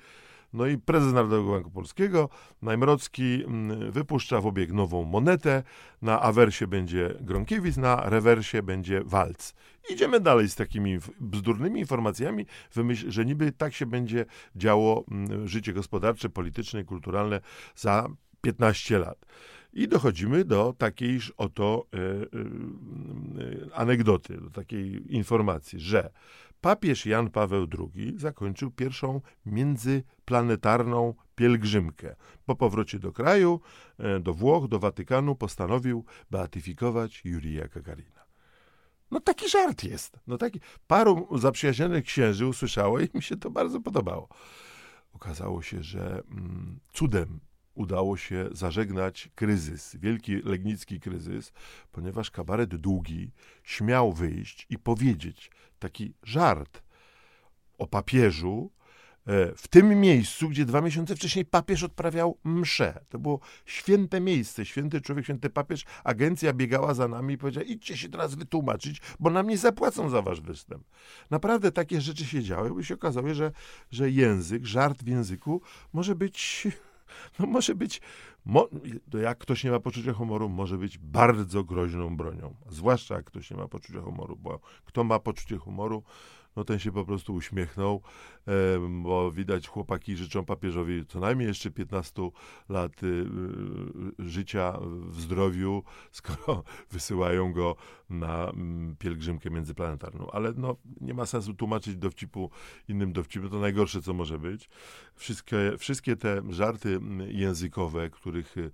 No 0.54 0.68
i 0.68 0.78
prezes 0.78 1.14
Narodowego 1.14 1.52
Banku 1.52 1.72
Polskiego, 1.72 2.30
Najmrocki, 2.62 3.44
m, 3.44 3.92
wypuszcza 3.92 4.42
w 4.42 4.48
obieg 4.48 4.72
nową 4.72 5.04
monetę. 5.04 5.64
Na 6.02 6.22
awersie 6.22 6.68
będzie 6.68 7.16
Gronkiewicz, 7.22 7.78
na 7.78 8.10
rewersie 8.10 8.64
będzie 8.64 9.02
Walc. 9.04 9.54
Idziemy 9.90 10.20
dalej 10.20 10.50
z 10.50 10.56
takimi 10.56 11.00
bzdurnymi 11.20 11.80
informacjami, 11.80 12.46
wymyśl, 12.74 13.12
że 13.12 13.26
niby 13.26 13.52
tak 13.52 13.74
się 13.74 13.86
będzie 13.86 14.26
działo 14.56 15.06
mm, 15.12 15.48
życie 15.48 15.74
gospodarcze, 15.74 16.30
polityczne 16.30 16.82
i 16.82 16.86
kulturalne 16.86 17.42
za 17.76 18.08
15 18.42 19.00
lat. 19.00 19.26
I 19.74 19.88
dochodzimy 19.88 20.46
do 20.46 20.76
takiejż 20.78 21.34
oto 21.38 21.88
e, 21.94 21.98
e, 21.98 22.02
e, 22.02 23.76
anegdoty, 23.76 24.38
do 24.38 24.50
takiej 24.50 25.16
informacji, 25.16 25.80
że 25.80 26.12
papież 26.62 27.06
Jan 27.06 27.30
Paweł 27.30 27.68
II 27.96 28.14
zakończył 28.18 28.72
pierwszą 28.72 29.22
międzyplanetarną 29.46 31.14
pielgrzymkę. 31.36 32.16
Po 32.46 32.56
powrocie 32.56 33.00
do 33.00 33.12
kraju, 33.12 33.60
do 34.20 34.34
Włoch, 34.34 34.68
do 34.68 34.80
Watykanu 34.80 35.36
postanowił 35.36 36.06
beatyfikować 36.32 37.22
Jurija 37.26 37.68
Gagarina. 37.68 38.22
No 39.12 39.20
taki 39.20 39.50
żart 39.50 39.84
jest. 39.84 40.20
No 40.28 40.38
taki. 40.38 40.60
Paru 40.88 41.38
zaprzyjaźnionych 41.38 42.06
księży 42.06 42.48
usłyszało 42.48 43.00
i 43.00 43.10
mi 43.14 43.22
się 43.22 43.38
to 43.38 43.50
bardzo 43.50 43.82
podobało. 43.82 44.28
Okazało 45.14 45.62
się, 45.62 45.84
że 45.84 46.24
mm, 46.32 46.80
cudem 46.94 47.40
udało 47.76 48.18
się 48.18 48.50
zażegnać 48.52 49.30
kryzys, 49.36 49.96
wielki 49.96 50.36
legnicki 50.36 51.00
kryzys, 51.00 51.54
ponieważ 51.92 52.32
kabaret 52.32 52.76
długi 52.76 53.32
śmiał 53.64 54.14
wyjść 54.14 54.68
i 54.70 54.78
powiedzieć 54.80 55.52
taki 55.80 56.14
żart 56.24 56.84
o 57.78 57.88
papieżu 57.88 58.72
e, 59.28 59.56
w 59.56 59.68
tym 59.68 60.00
miejscu, 60.00 60.50
gdzie 60.50 60.66
dwa 60.66 60.82
miesiące 60.82 61.16
wcześniej 61.16 61.46
papież 61.46 61.84
odprawiał 61.84 62.38
mszę. 62.44 63.00
To 63.10 63.20
było 63.20 63.40
święte 63.66 64.22
miejsce, 64.22 64.66
święty 64.66 65.02
człowiek, 65.02 65.26
święty 65.26 65.50
papież. 65.50 65.86
Agencja 66.04 66.54
biegała 66.54 66.94
za 66.94 67.08
nami 67.08 67.34
i 67.34 67.38
powiedziała, 67.38 67.66
idźcie 67.66 67.98
się 67.98 68.10
teraz 68.10 68.36
wytłumaczyć, 68.36 69.02
bo 69.20 69.30
nam 69.30 69.48
nie 69.48 69.58
zapłacą 69.58 70.10
za 70.10 70.22
wasz 70.22 70.42
występ. 70.42 70.84
Naprawdę 71.30 71.72
takie 71.72 72.02
rzeczy 72.02 72.26
się 72.26 72.44
działy, 72.44 72.70
bo 72.70 72.84
się 72.84 72.94
okazało, 72.94 73.34
że, 73.34 73.52
że 73.92 74.10
język, 74.12 74.66
żart 74.66 75.04
w 75.04 75.08
języku 75.08 75.62
może 75.94 76.16
być 76.16 76.68
no 77.40 77.46
może 77.46 77.76
być, 77.76 78.02
mo, 78.46 78.68
jak 79.22 79.38
ktoś 79.38 79.64
nie 79.64 79.72
ma 79.72 79.80
poczucia 79.80 80.14
humoru, 80.14 80.50
może 80.50 80.78
być 80.78 80.98
bardzo 80.98 81.64
groźną 81.64 82.18
bronią. 82.18 82.56
Zwłaszcza 82.70 83.16
jak 83.16 83.26
ktoś 83.26 83.52
nie 83.52 83.58
ma 83.58 83.68
poczucia 83.68 84.02
humoru, 84.02 84.36
bo 84.36 84.60
kto 84.86 85.04
ma 85.04 85.20
poczucie 85.20 85.58
humoru, 85.58 86.04
no 86.56 86.64
ten 86.64 86.80
się 86.80 86.92
po 86.92 87.06
prostu 87.06 87.34
uśmiechnął, 87.34 88.02
bo 89.02 89.32
widać 89.32 89.68
chłopaki 89.68 90.16
życzą 90.16 90.46
papieżowi 90.46 91.06
co 91.06 91.20
najmniej 91.20 91.48
jeszcze 91.48 91.72
15 91.72 92.30
lat 92.70 93.04
y, 93.04 93.08
y, 93.08 94.30
życia 94.30 94.80
w 95.10 95.22
zdrowiu, 95.22 95.84
skoro 96.12 96.64
wysyłają 96.92 97.54
go 97.54 97.76
na 98.10 98.50
mm, 98.50 98.96
pielgrzymkę 99.00 99.50
międzyplanetarną. 99.50 100.32
Ale 100.32 100.54
no, 100.58 100.76
nie 101.02 101.14
ma 101.14 101.26
sensu 101.26 101.54
tłumaczyć 101.54 101.98
dowcipu 101.98 102.50
innym 102.88 103.14
dowcipem, 103.14 103.50
to 103.50 103.60
najgorsze, 103.60 104.02
co 104.02 104.14
może 104.14 104.40
być. 104.40 104.70
Wszystkie, 105.16 105.78
wszystkie 105.78 106.16
te 106.16 106.42
żarty 106.50 106.90
mm, 106.90 107.32
językowe, 107.32 108.10
których 108.10 108.58
y, 108.58 108.72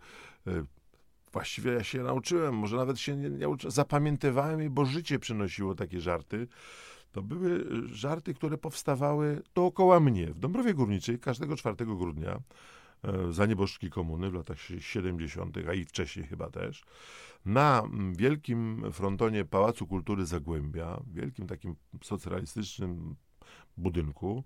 właściwie 1.34 1.72
ja 1.72 1.84
się 1.84 2.04
nauczyłem, 2.04 2.56
może 2.56 2.78
nawet 2.78 3.00
się 3.00 3.16
nie, 3.16 3.30
nie 3.30 3.48
zapamiętywałem 3.68 4.74
bo 4.74 4.86
życie 4.86 5.20
przynosiło 5.20 5.76
takie 5.76 6.02
żarty 6.02 6.48
to 7.12 7.22
były 7.22 7.66
żarty, 7.88 8.34
które 8.34 8.58
powstawały 8.58 9.42
dookoła 9.56 10.00
mnie. 10.00 10.28
W 10.28 10.40
Dąbrowie 10.40 10.74
Górniczej 10.74 11.20
każdego 11.20 11.56
4 11.56 11.86
grudnia 11.86 12.40
e, 13.04 13.34
za 13.34 13.46
nieboszczki 13.46 13.90
komuny 13.90 14.30
w 14.30 14.34
latach 14.34 14.58
70., 14.80 15.58
a 15.70 15.74
i 15.74 15.86
wcześniej 15.86 16.28
chyba 16.28 16.50
też, 16.50 16.84
na 17.46 17.84
wielkim 18.12 18.92
frontonie 18.92 19.46
Pałacu 19.46 19.88
Kultury 19.88 20.26
Zagłębia, 20.26 21.02
wielkim 21.14 21.48
takim 21.48 21.76
socjalistycznym 22.04 23.16
budynku, 23.78 24.44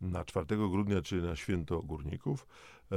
na 0.00 0.24
4 0.24 0.46
grudnia, 0.56 1.02
czyli 1.02 1.22
na 1.22 1.36
święto 1.36 1.82
górników, 1.82 2.46
e, 2.92 2.96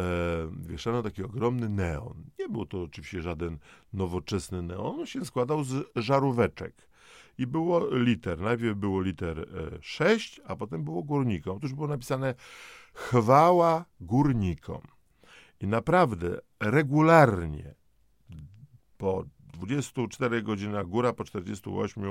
wieszano 0.59 1.03
taki 1.03 1.23
ogromny 1.23 1.69
neon. 1.69 2.23
Nie 2.39 2.49
był 2.49 2.65
to 2.65 2.81
oczywiście 2.81 3.21
żaden 3.21 3.57
nowoczesny 3.93 4.61
neon, 4.61 4.99
on 4.99 5.05
się 5.05 5.25
składał 5.25 5.63
z 5.63 5.87
żaróweczek 5.95 6.86
i 7.37 7.47
było 7.47 7.95
liter. 7.95 8.39
Najpierw 8.39 8.77
było 8.77 9.01
liter 9.01 9.47
6, 9.81 10.39
e, 10.39 10.47
a 10.47 10.55
potem 10.55 10.83
było 10.83 11.03
górnikom. 11.03 11.57
Otóż 11.57 11.73
było 11.73 11.87
napisane 11.87 12.35
chwała 12.93 13.85
górnikom. 13.99 14.81
I 15.61 15.67
naprawdę 15.67 16.39
regularnie 16.59 17.75
po 18.97 19.25
24 19.53 20.41
godzinach, 20.41 20.87
góra 20.87 21.13
po 21.13 21.23
48, 21.23 22.03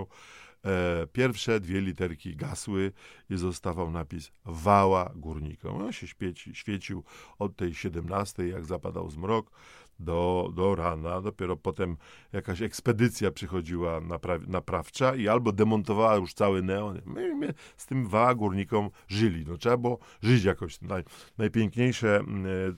e, 0.64 1.06
pierwsze 1.12 1.60
dwie 1.60 1.80
literki 1.80 2.36
gasły 2.36 2.92
i 3.30 3.36
zostawał 3.36 3.90
napis 3.90 4.32
wała 4.44 5.12
górnikom. 5.16 5.82
On 5.82 5.92
się 5.92 6.06
świeci, 6.06 6.54
świecił 6.54 7.04
od 7.38 7.56
tej 7.56 7.74
17, 7.74 8.48
jak 8.48 8.64
zapadał 8.64 9.10
zmrok, 9.10 9.50
do, 9.98 10.50
do 10.54 10.74
rana. 10.74 11.20
Dopiero 11.20 11.56
potem 11.56 11.96
jakaś 12.32 12.62
ekspedycja 12.62 13.30
przychodziła 13.30 14.00
napraw, 14.00 14.48
naprawcza 14.48 15.14
i 15.14 15.28
albo 15.28 15.52
demontowała 15.52 16.16
już 16.16 16.34
cały 16.34 16.62
neon. 16.62 17.00
My, 17.06 17.34
my 17.34 17.54
z 17.76 17.86
tym 17.86 18.06
wała 18.06 18.34
górnikom 18.34 18.90
żyli. 19.08 19.44
No, 19.48 19.56
trzeba 19.56 19.76
było 19.76 19.98
żyć 20.22 20.44
jakoś. 20.44 20.80
Naj, 20.80 21.04
najpiękniejsze, 21.38 22.24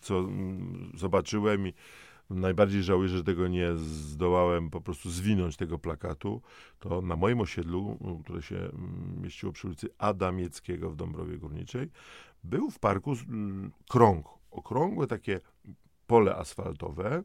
co 0.01 0.29
zobaczyłem 0.95 1.67
i 1.67 1.73
najbardziej 2.31 2.83
żałuję, 2.83 3.09
że 3.09 3.25
tego 3.25 3.49
nie 3.49 3.77
zdołałem 3.77 4.71
po 4.71 4.81
prostu 4.81 5.11
zwinąć 5.11 5.57
tego 5.57 5.79
plakatu, 5.79 6.43
to 6.79 7.03
na 7.03 7.17
moim 7.17 7.41
osiedlu, 7.41 7.99
które 8.25 8.43
się 8.43 8.71
mieściło 9.23 9.53
przy 9.53 9.67
ulicy 9.67 9.89
Adamieckiego 9.99 10.91
w 10.91 10.97
Dąbrowie 10.97 11.39
Górniczej, 11.39 11.91
był 12.45 12.71
w 12.71 12.79
parku 12.79 13.15
krąg, 13.89 14.27
okrągłe 14.51 15.07
takie 15.07 15.41
pole 16.09 16.37
asfaltowe, 16.37 17.23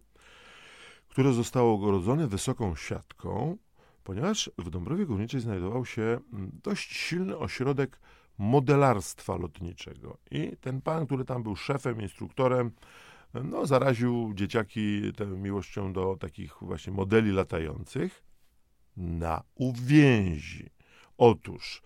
które 1.10 1.34
zostało 1.34 1.74
ogrodzone 1.74 2.28
wysoką 2.28 2.76
siatką, 2.76 3.58
ponieważ 4.04 4.52
w 4.58 4.70
Dąbrowie 4.70 5.06
Górniczej 5.06 5.42
znajdował 5.42 5.86
się 5.86 6.20
dość 6.64 6.92
silny 6.96 7.38
ośrodek 7.38 8.00
modelarstwa 8.38 9.38
lotniczego. 9.38 10.18
I 10.32 10.58
ten 10.62 10.82
pan, 10.82 11.06
który 11.06 11.26
tam 11.26 11.44
był 11.44 11.56
szefem, 11.56 12.02
instruktorem, 12.02 12.72
no, 13.34 13.66
zaraził 13.66 14.34
dzieciaki 14.36 15.12
tą 15.18 15.26
miłością 15.26 15.94
do 15.94 16.18
takich 16.20 16.56
właśnie 16.62 16.94
modeli 16.94 17.32
latających 17.32 18.24
na 18.98 19.44
uwięzi. 19.56 20.70
Otóż 21.18 21.82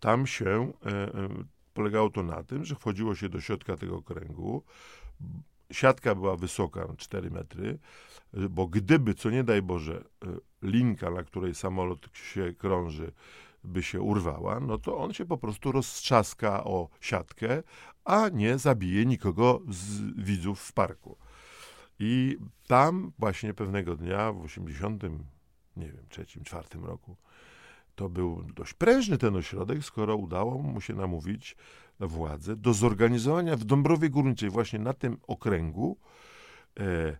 tam 0.00 0.26
się 0.26 0.72
e, 0.86 0.90
e, 0.90 1.28
polegało 1.74 2.10
to 2.10 2.22
na 2.22 2.42
tym, 2.42 2.64
że 2.64 2.74
wchodziło 2.74 3.14
się 3.14 3.28
do 3.28 3.40
środka 3.40 3.76
tego 3.76 4.02
kręgu. 4.02 4.62
Siatka 5.74 6.14
była 6.14 6.36
wysoka, 6.36 6.88
4 6.96 7.30
metry, 7.30 7.78
bo 8.50 8.66
gdyby, 8.66 9.14
co 9.14 9.30
nie 9.30 9.44
daj 9.44 9.62
Boże, 9.62 10.04
e, 10.24 10.26
linka, 10.62 11.10
na 11.10 11.22
której 11.22 11.54
samolot 11.54 12.08
się 12.12 12.52
krąży, 12.58 13.12
by 13.64 13.82
się 13.82 14.00
urwała, 14.00 14.60
no 14.60 14.78
to 14.78 14.98
on 14.98 15.12
się 15.12 15.24
po 15.24 15.38
prostu 15.38 15.72
roztrzaska 15.72 16.64
o 16.64 16.88
siatkę, 17.00 17.62
a 18.04 18.28
nie 18.28 18.58
zabije 18.58 19.06
nikogo 19.06 19.60
z 19.68 20.02
widzów 20.24 20.60
w 20.60 20.72
parku. 20.72 21.16
I 21.98 22.38
tam 22.66 23.12
właśnie 23.18 23.54
pewnego 23.54 23.96
dnia 23.96 24.32
w 24.32 24.40
80, 24.40 25.02
nie 25.76 25.92
wiem, 25.92 26.06
trzecim, 26.08 26.44
czwartym 26.44 26.84
roku, 26.84 27.16
to 27.94 28.08
był 28.08 28.42
dość 28.42 28.74
prężny 28.74 29.18
ten 29.18 29.36
ośrodek, 29.36 29.84
skoro 29.84 30.16
udało 30.16 30.62
mu 30.62 30.80
się 30.80 30.94
namówić 30.94 31.56
władzę 32.06 32.56
do 32.56 32.74
zorganizowania 32.74 33.56
w 33.56 33.64
Dąbrowie 33.64 34.10
Górniczej, 34.10 34.50
właśnie 34.50 34.78
na 34.78 34.92
tym 34.92 35.16
okręgu, 35.26 35.98
e, 36.80 37.16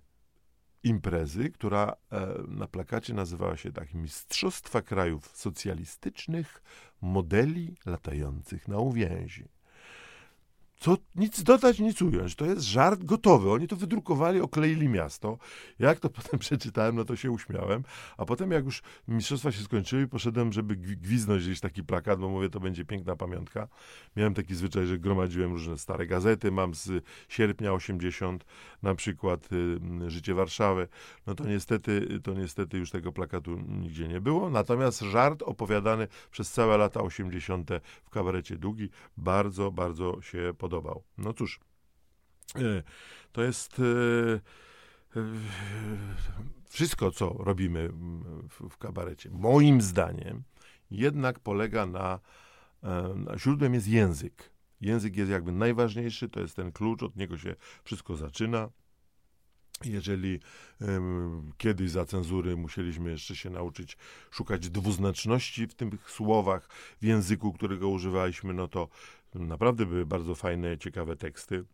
imprezy, 0.83 1.51
która 1.51 1.97
e, 2.13 2.27
na 2.49 2.67
plakacie 2.67 3.15
nazywała 3.15 3.57
się 3.57 3.73
tak 3.73 3.95
Mistrzostwa 3.95 4.83
Krajów 4.83 5.37
Socjalistycznych 5.37 6.63
Modeli 7.01 7.77
Latających 7.87 8.69
na 8.69 8.79
Uwięzi. 8.79 9.54
Co 10.85 10.97
nic 11.15 11.43
dodać, 11.43 11.79
nic 11.79 12.03
ująć. 12.03 12.35
To 12.35 12.47
jest 12.47 12.63
żart 12.63 13.05
gotowy. 13.05 13.51
Oni 13.51 13.69
to 13.69 13.77
wydrukowali, 13.77 14.41
okleili 14.41 14.89
miasto. 14.89 15.39
Jak 15.79 16.01
to 16.01 16.11
potem 16.19 16.41
przeczytałem, 16.41 16.97
no 16.97 17.05
to 17.05 17.17
się 17.17 17.31
uśmiałem. 17.31 17.85
A 18.17 18.25
potem, 18.25 18.51
jak 18.51 18.65
już 18.65 18.83
mistrzostwa 19.09 19.53
się 19.53 19.63
skończyły, 19.63 20.09
poszedłem, 20.09 20.53
żeby 20.53 20.77
gwiznąć 20.77 21.43
gdzieś 21.43 21.61
taki 21.61 21.85
plakat, 21.85 22.19
bo 22.21 22.29
mówię, 22.29 22.51
to 22.51 22.61
będzie 22.61 22.85
piękna 22.85 23.17
pamiątka. 23.17 23.69
Miałem 24.17 24.35
taki 24.35 24.55
zwyczaj, 24.55 24.87
że 24.87 24.99
gromadziłem 24.99 25.53
różne 25.53 25.79
stare 25.79 26.07
gazety. 26.07 26.53
Mam 26.53 26.75
z 26.75 27.05
sierpnia 27.29 27.73
80 27.73 28.45
na 28.83 28.95
przykład 28.95 29.49
y, 29.53 30.11
Życie 30.11 30.35
Warszawy. 30.35 30.89
No 31.27 31.35
to 31.35 31.45
niestety, 31.45 32.21
to 32.23 32.35
niestety 32.35 32.79
już 32.79 32.91
tego 32.91 33.13
plakatu 33.13 33.57
nigdzie 33.69 34.09
nie 34.09 34.21
było. 34.21 34.51
Natomiast 34.51 35.01
żart 35.01 35.43
opowiadany 35.43 36.09
przez 36.31 36.51
całe 36.51 36.77
lata 36.77 37.01
80 37.01 37.71
w 38.05 38.11
kabarecie 38.11 38.57
Długi 38.57 38.89
bardzo, 39.17 39.71
bardzo 39.71 40.23
się 40.23 40.55
podobał 40.59 40.74
podobał. 40.75 41.03
No 41.19 41.33
cóż, 41.33 41.61
e, 42.57 42.83
to 43.33 43.43
jest 43.43 43.79
e, 43.79 43.83
e, 43.83 45.25
wszystko, 46.69 47.11
co 47.11 47.37
robimy 47.39 47.91
w 48.71 48.79
kabarecie. 48.79 49.31
Moim 49.31 49.81
zdaniem 49.81 50.43
jednak 50.91 51.41
polega 51.41 51.87
na, 51.87 52.21
na 53.15 53.39
źródłem 53.39 53.75
jest 53.75 53.89
język. 53.89 54.51
Język 54.81 55.17
jest 55.17 55.31
jakby 55.31 55.53
najważniejszy, 55.53 56.29
to 56.29 56.41
jest 56.41 56.57
ten 56.57 56.73
klucz, 56.73 57.03
od 57.03 57.17
niego 57.17 57.39
się 57.39 57.55
wszystko 57.85 58.17
zaczyna. 58.17 58.69
Jeżeli 59.85 60.41
um, 60.81 61.53
kiedyś 61.59 61.91
za 61.91 62.05
cenzury 62.05 62.57
musieliśmy 62.57 63.11
jeszcze 63.11 63.37
się 63.37 63.51
nauczyć 63.51 63.97
szukać 64.31 64.71
dwuznaczności 64.71 65.67
w 65.67 65.75
tych 65.75 66.11
słowach, 66.11 66.69
w 67.01 67.05
języku, 67.05 67.53
którego 67.53 67.89
używaliśmy, 67.89 68.55
no 68.55 68.69
to 68.69 68.89
naprawdę 69.35 69.87
były 69.87 70.07
bardzo 70.07 70.35
fajne, 70.35 70.79
ciekawe 70.79 71.17
teksty. 71.17 71.65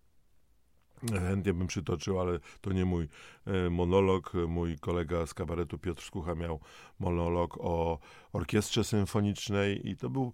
Chętnie 1.09 1.55
bym 1.55 1.67
przytoczył, 1.67 2.21
ale 2.21 2.39
to 2.61 2.73
nie 2.73 2.85
mój 2.85 3.09
e, 3.47 3.71
monolog. 3.71 4.33
Mój 4.49 4.79
kolega 4.79 5.27
z 5.27 5.35
kabaretu 5.35 5.79
Piotr 5.79 6.03
Skucha 6.03 6.35
miał 6.35 6.61
monolog 6.99 7.59
o 7.61 7.99
orkiestrze 8.33 8.85
symfonicznej 8.85 9.89
i 9.89 9.97
to 9.97 10.11
był 10.11 10.33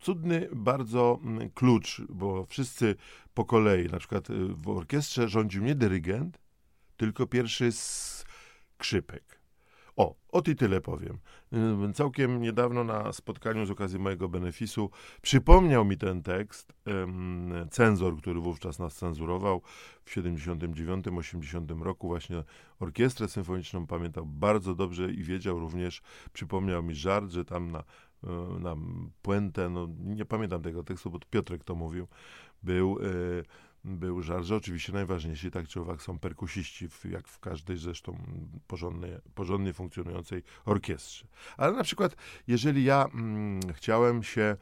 cudny 0.00 0.48
bardzo 0.52 1.20
klucz, 1.54 2.02
bo 2.08 2.46
wszyscy 2.46 2.94
po 3.34 3.44
kolei, 3.44 3.88
na 3.88 3.98
przykład 3.98 4.30
e, 4.30 4.34
w 4.56 4.68
orkiestrze 4.68 5.28
rządził 5.28 5.64
nie 5.64 5.74
dyrygent, 5.74 6.38
tylko 6.96 7.26
pierwszy 7.26 7.72
skrzypek. 7.72 9.37
O, 9.98 10.14
o 10.32 10.42
i 10.46 10.56
tyle 10.56 10.80
powiem. 10.80 11.18
Całkiem 11.94 12.40
niedawno 12.40 12.84
na 12.84 13.12
spotkaniu 13.12 13.66
z 13.66 13.70
okazji 13.70 13.98
mojego 13.98 14.28
benefisu 14.28 14.90
przypomniał 15.22 15.84
mi 15.84 15.96
ten 15.96 16.22
tekst 16.22 16.72
cenzor, 17.70 18.16
który 18.16 18.40
wówczas 18.40 18.78
nas 18.78 18.94
cenzurował 18.94 19.62
w 20.04 20.10
79-80 20.10 21.82
roku. 21.82 22.08
Właśnie 22.08 22.44
orkiestrę 22.80 23.28
symfoniczną 23.28 23.86
pamiętał 23.86 24.26
bardzo 24.26 24.74
dobrze 24.74 25.12
i 25.12 25.22
wiedział 25.22 25.58
również, 25.58 26.02
przypomniał 26.32 26.82
mi 26.82 26.94
żart, 26.94 27.30
że 27.30 27.44
tam 27.44 27.70
na, 27.70 27.84
na 28.58 28.76
puentę, 29.22 29.70
no 29.70 29.88
nie 29.98 30.24
pamiętam 30.24 30.62
tego 30.62 30.82
tekstu, 30.82 31.10
bo 31.10 31.18
to 31.18 31.26
Piotrek 31.30 31.64
to 31.64 31.74
mówił, 31.74 32.06
był... 32.62 32.98
Y, 33.02 33.67
był 33.88 34.22
żart, 34.22 34.44
że 34.44 34.56
oczywiście 34.56 34.92
najważniejsi 34.92 35.50
tak 35.50 35.68
czy 35.68 35.80
owak 35.80 36.02
są 36.02 36.18
perkusiści, 36.18 36.88
jak 37.10 37.28
w 37.28 37.38
każdej 37.38 37.76
zresztą 37.76 38.18
porządnej, 38.66 39.12
porządnie 39.34 39.72
funkcjonującej 39.72 40.42
orkiestrze. 40.64 41.26
Ale 41.56 41.72
na 41.72 41.84
przykład, 41.84 42.16
jeżeli 42.46 42.84
ja 42.84 43.04
mm, 43.14 43.60
chciałem 43.72 44.22
się 44.22 44.56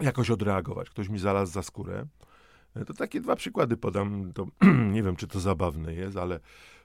jakoś 0.00 0.30
odreagować, 0.30 0.90
ktoś 0.90 1.08
mi 1.08 1.18
zalazł 1.18 1.52
za 1.52 1.62
skórę, 1.62 2.06
to 2.86 2.94
takie 2.94 3.20
dwa 3.20 3.36
przykłady 3.36 3.76
podam. 3.76 4.32
To 4.32 4.46
nie 4.94 5.02
wiem, 5.02 5.16
czy 5.16 5.26
to 5.26 5.40
zabawne 5.40 5.94
jest, 5.94 6.16
ale 6.16 6.40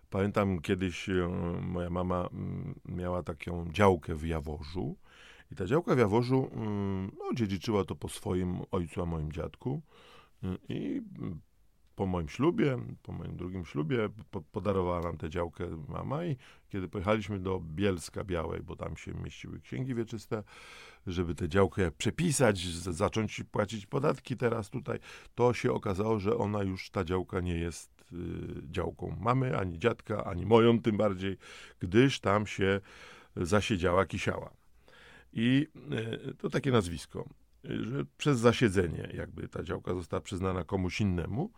pamiętam 0.10 0.60
kiedyś 0.60 1.10
e, 1.10 1.30
moja 1.62 1.90
mama 1.90 2.30
mm, 2.34 2.76
miała 2.86 3.24
taką 3.24 3.72
działkę 3.72 4.16
w 4.16 4.26
Jaworzu. 4.28 4.96
I 5.52 5.56
ta 5.56 5.66
działka 5.66 5.96
w 5.96 5.98
Jaworzu 5.98 6.50
mm, 6.54 7.12
no, 7.20 7.34
dziedziczyła 7.34 7.84
to 7.86 7.96
po 7.96 8.10
swoim 8.10 8.62
ojcu, 8.72 9.02
a 9.02 9.06
moim 9.06 9.32
dziadku. 9.32 9.82
I 10.70 11.02
po 11.96 12.06
moim 12.06 12.30
ślubie, 12.30 12.78
po 13.04 13.12
moim 13.12 13.36
drugim 13.36 13.66
ślubie 13.66 14.10
po, 14.32 14.42
podarowała 14.42 15.02
nam 15.02 15.18
tę 15.18 15.30
działkę 15.30 15.68
mama 15.88 16.26
i 16.26 16.38
kiedy 16.70 16.88
pojechaliśmy 16.88 17.40
do 17.40 17.60
Bielska 17.60 18.24
Białej, 18.24 18.62
bo 18.64 18.76
tam 18.76 18.98
się 18.98 19.14
mieściły 19.14 19.60
księgi 19.60 19.96
wieczyste, 19.96 20.44
żeby 21.08 21.36
tę 21.36 21.50
działkę 21.50 21.92
przepisać, 21.92 22.60
z, 22.60 22.96
zacząć 22.96 23.44
płacić 23.52 23.86
podatki 23.86 24.38
teraz 24.38 24.70
tutaj, 24.70 25.00
to 25.36 25.54
się 25.54 25.74
okazało, 25.74 26.20
że 26.20 26.38
ona 26.38 26.64
już, 26.64 26.90
ta 26.90 27.04
działka 27.04 27.40
nie 27.40 27.56
jest 27.56 28.06
y, 28.14 28.16
działką 28.72 29.16
mamy, 29.20 29.58
ani 29.58 29.80
dziadka, 29.80 30.24
ani 30.24 30.46
moją 30.46 30.82
tym 30.82 30.98
bardziej, 30.98 31.38
gdyż 31.80 32.20
tam 32.20 32.48
się 32.48 32.82
zasiedziała 33.36 34.06
Kisiała. 34.06 34.54
I 35.34 35.68
y, 36.30 36.34
to 36.36 36.50
takie 36.50 36.72
nazwisko 36.72 37.30
że 37.64 38.06
przez 38.18 38.40
zasiedzenie 38.40 39.10
jakby 39.14 39.48
ta 39.48 39.64
działka 39.64 39.94
została 39.94 40.22
przyznana 40.22 40.64
komuś 40.64 41.02
innemu. 41.02 41.52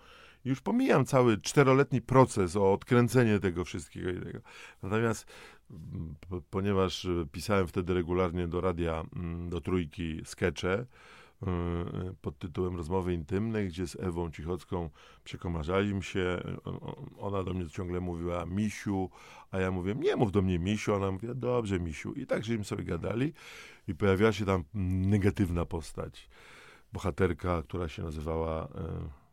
Już 0.45 0.61
pomijam 0.61 1.05
cały 1.05 1.37
czteroletni 1.41 2.01
proces 2.01 2.55
o 2.55 2.73
odkręcenie 2.73 3.39
tego 3.39 3.65
wszystkiego 3.65 4.09
i 4.09 4.19
tego. 4.19 4.39
Natomiast 4.83 5.27
mm, 5.71 6.15
ponieważ 6.49 7.07
pisałem 7.31 7.67
wtedy 7.67 7.93
regularnie 7.93 8.47
do 8.47 8.61
radia, 8.61 9.03
mm, 9.15 9.49
do 9.49 9.61
trójki 9.61 10.21
skecze, 10.25 10.85
pod 12.21 12.39
tytułem 12.39 12.75
Rozmowy 12.75 13.13
intymne, 13.13 13.65
gdzie 13.65 13.87
z 13.87 13.95
Ewą 13.95 14.31
Cichocką 14.31 14.89
przekomarzaliśmy 15.23 16.03
się. 16.03 16.41
Ona 17.19 17.43
do 17.43 17.53
mnie 17.53 17.69
ciągle 17.69 17.99
mówiła 17.99 18.45
Misiu, 18.45 19.09
a 19.51 19.59
ja 19.59 19.71
mówię, 19.71 19.95
nie 19.95 20.15
mów 20.15 20.31
do 20.31 20.41
mnie 20.41 20.59
Misiu. 20.59 20.93
Ona 20.93 21.11
mówi, 21.11 21.27
dobrze 21.35 21.79
Misiu. 21.79 22.13
I 22.13 22.25
tak 22.25 22.45
żeśmy 22.45 22.63
sobie 22.63 22.83
gadali 22.83 23.33
i 23.87 23.95
pojawiała 23.95 24.33
się 24.33 24.45
tam 24.45 24.63
negatywna 24.73 25.65
postać. 25.65 26.29
Bohaterka, 26.93 27.63
która 27.63 27.87
się 27.87 28.03
nazywała 28.03 28.63
e, 28.63 28.67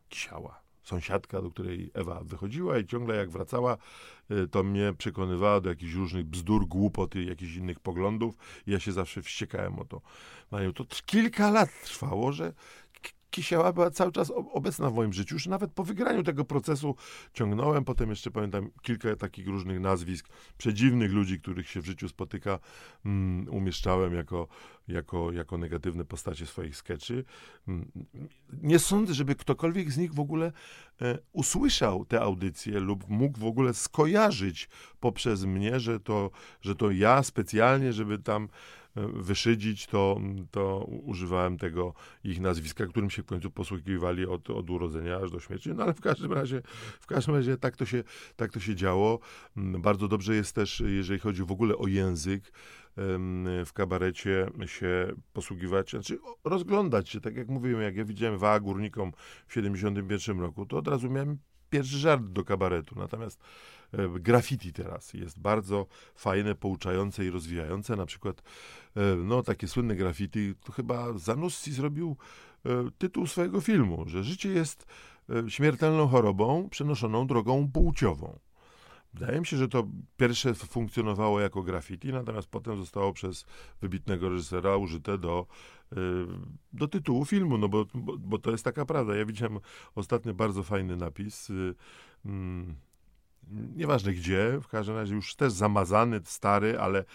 Kisiała 0.09 0.62
sąsiadka, 0.83 1.41
do 1.41 1.51
której 1.51 1.91
Ewa 1.93 2.21
wychodziła 2.23 2.79
i 2.79 2.85
ciągle 2.85 3.15
jak 3.15 3.29
wracała, 3.29 3.77
y, 4.31 4.47
to 4.47 4.63
mnie 4.63 4.93
przekonywała 4.97 5.61
do 5.61 5.69
jakichś 5.69 5.93
różnych 5.93 6.25
bzdur, 6.25 6.67
głupot 6.67 7.15
i 7.15 7.25
jakichś 7.25 7.55
innych 7.55 7.79
poglądów. 7.79 8.35
I 8.67 8.71
ja 8.71 8.79
się 8.79 8.91
zawsze 8.91 9.21
wściekałem 9.21 9.79
o 9.79 9.85
to. 9.85 10.01
Mają 10.51 10.73
to 10.73 10.85
kilka 11.05 11.51
lat 11.51 11.69
trwało, 11.83 12.31
że 12.31 12.53
Kisiała 13.33 13.73
była 13.73 13.91
cały 13.91 14.11
czas 14.11 14.31
obecna 14.51 14.89
w 14.89 14.93
moim 14.93 15.13
życiu. 15.13 15.35
Już 15.35 15.47
nawet 15.47 15.71
po 15.71 15.83
wygraniu 15.83 16.23
tego 16.23 16.45
procesu 16.45 16.95
ciągnąłem. 17.33 17.85
Potem 17.85 18.09
jeszcze 18.09 18.31
pamiętam 18.31 18.69
kilka 18.81 19.15
takich 19.15 19.47
różnych 19.47 19.79
nazwisk, 19.79 20.29
przedziwnych 20.57 21.11
ludzi, 21.11 21.39
których 21.39 21.69
się 21.69 21.81
w 21.81 21.85
życiu 21.85 22.09
spotyka, 22.09 22.59
um, 23.05 23.47
umieszczałem 23.49 24.13
jako, 24.13 24.47
jako, 24.87 25.31
jako 25.31 25.57
negatywne 25.57 26.05
postacie 26.05 26.45
swoich 26.45 26.75
skeczy. 26.75 27.25
Um, 27.67 27.91
nie 28.61 28.79
sądzę, 28.79 29.13
żeby 29.13 29.35
ktokolwiek 29.35 29.91
z 29.91 29.97
nich 29.97 30.13
w 30.13 30.19
ogóle 30.19 30.51
e, 31.01 31.17
usłyszał 31.31 32.05
te 32.05 32.21
audycje 32.21 32.79
lub 32.79 33.09
mógł 33.09 33.39
w 33.39 33.45
ogóle 33.45 33.73
skojarzyć 33.73 34.69
poprzez 34.99 35.45
mnie, 35.45 35.79
że 35.79 35.99
to, 35.99 36.31
że 36.61 36.75
to 36.75 36.91
ja 36.91 37.23
specjalnie, 37.23 37.93
żeby 37.93 38.19
tam 38.19 38.49
wyszydzić, 38.95 39.87
to, 39.87 40.19
to 40.51 40.85
używałem 40.85 41.57
tego 41.57 41.93
ich 42.23 42.41
nazwiska, 42.41 42.85
którym 42.85 43.09
się 43.09 43.23
w 43.23 43.25
końcu 43.25 43.51
posługiwali 43.51 44.25
od, 44.25 44.49
od 44.49 44.69
urodzenia 44.69 45.17
aż 45.17 45.31
do 45.31 45.39
śmierci. 45.39 45.69
No 45.69 45.83
ale 45.83 45.93
w 45.93 46.01
każdym 46.01 46.33
razie, 46.33 46.61
w 46.99 47.05
każdym 47.05 47.35
razie 47.35 47.57
tak 47.57 47.77
to 47.77 47.85
się, 47.85 48.03
tak 48.35 48.51
to 48.51 48.59
się 48.59 48.75
działo. 48.75 49.19
Mm, 49.57 49.81
bardzo 49.81 50.07
dobrze 50.07 50.35
jest 50.35 50.55
też, 50.55 50.83
jeżeli 50.85 51.19
chodzi 51.19 51.43
w 51.43 51.51
ogóle 51.51 51.77
o 51.77 51.87
język, 51.87 52.51
w 53.65 53.69
kabarecie 53.73 54.47
się 54.65 55.13
posługiwać, 55.33 55.91
znaczy 55.91 56.19
rozglądać 56.43 57.09
się, 57.09 57.21
tak 57.21 57.35
jak 57.35 57.47
mówiłem, 57.47 57.81
jak 57.81 57.95
ja 57.95 58.05
widziałem 58.05 58.37
Waa 58.37 58.59
Górnikom 58.59 59.11
w 59.47 59.53
71 59.53 60.39
roku, 60.39 60.65
to 60.65 60.77
od 60.77 60.87
razu 60.87 61.09
miałem 61.09 61.37
pierwszy 61.73 61.97
żart 61.97 62.23
do 62.23 62.43
kabaretu. 62.43 62.95
Natomiast 62.99 63.39
e, 63.91 64.09
graffiti 64.19 64.73
teraz 64.73 65.13
jest 65.13 65.39
bardzo 65.39 65.87
fajne, 66.15 66.55
pouczające 66.55 67.25
i 67.25 67.29
rozwijające. 67.29 67.95
Na 67.95 68.05
przykład, 68.05 68.43
e, 68.95 69.15
no 69.15 69.43
takie 69.43 69.67
słynne 69.67 69.95
graffiti, 69.95 70.53
to 70.63 70.71
chyba 70.71 71.17
Zanussi 71.17 71.73
zrobił 71.73 72.15
e, 72.65 72.69
tytuł 72.97 73.27
swojego 73.27 73.61
filmu, 73.61 74.03
że 74.07 74.23
życie 74.23 74.49
jest 74.49 74.85
śmiertelną 75.47 76.07
chorobą 76.07 76.69
przenoszoną 76.69 77.27
drogą 77.27 77.71
płciową. 77.71 78.39
Wydaje 79.13 79.39
mi 79.39 79.45
się, 79.45 79.57
że 79.57 79.67
to 79.67 79.87
pierwsze 80.17 80.53
funkcjonowało 80.53 81.39
jako 81.39 81.63
graffiti, 81.63 82.13
natomiast 82.13 82.47
potem 82.47 82.77
zostało 82.77 83.13
przez 83.13 83.45
wybitnego 83.81 84.29
reżysera 84.29 84.77
użyte 84.77 85.17
do, 85.17 85.47
y, 85.93 85.95
do 86.73 86.87
tytułu 86.87 87.25
filmu, 87.25 87.57
no 87.57 87.69
bo, 87.69 87.85
bo, 87.93 88.17
bo 88.17 88.37
to 88.37 88.51
jest 88.51 88.63
taka 88.63 88.85
prawda. 88.85 89.15
Ja 89.15 89.25
widziałem 89.25 89.59
ostatnio 89.95 90.33
bardzo 90.33 90.63
fajny 90.63 90.95
napis. 90.95 91.49
Y, 91.49 91.75
mm, 92.25 92.75
nieważne 93.75 94.13
gdzie, 94.13 94.59
w 94.61 94.67
każdym 94.67 94.95
razie 94.95 95.15
już 95.15 95.35
też 95.35 95.53
zamazany, 95.53 96.21
stary, 96.23 96.79
ale 96.79 96.99
y, 96.99 97.05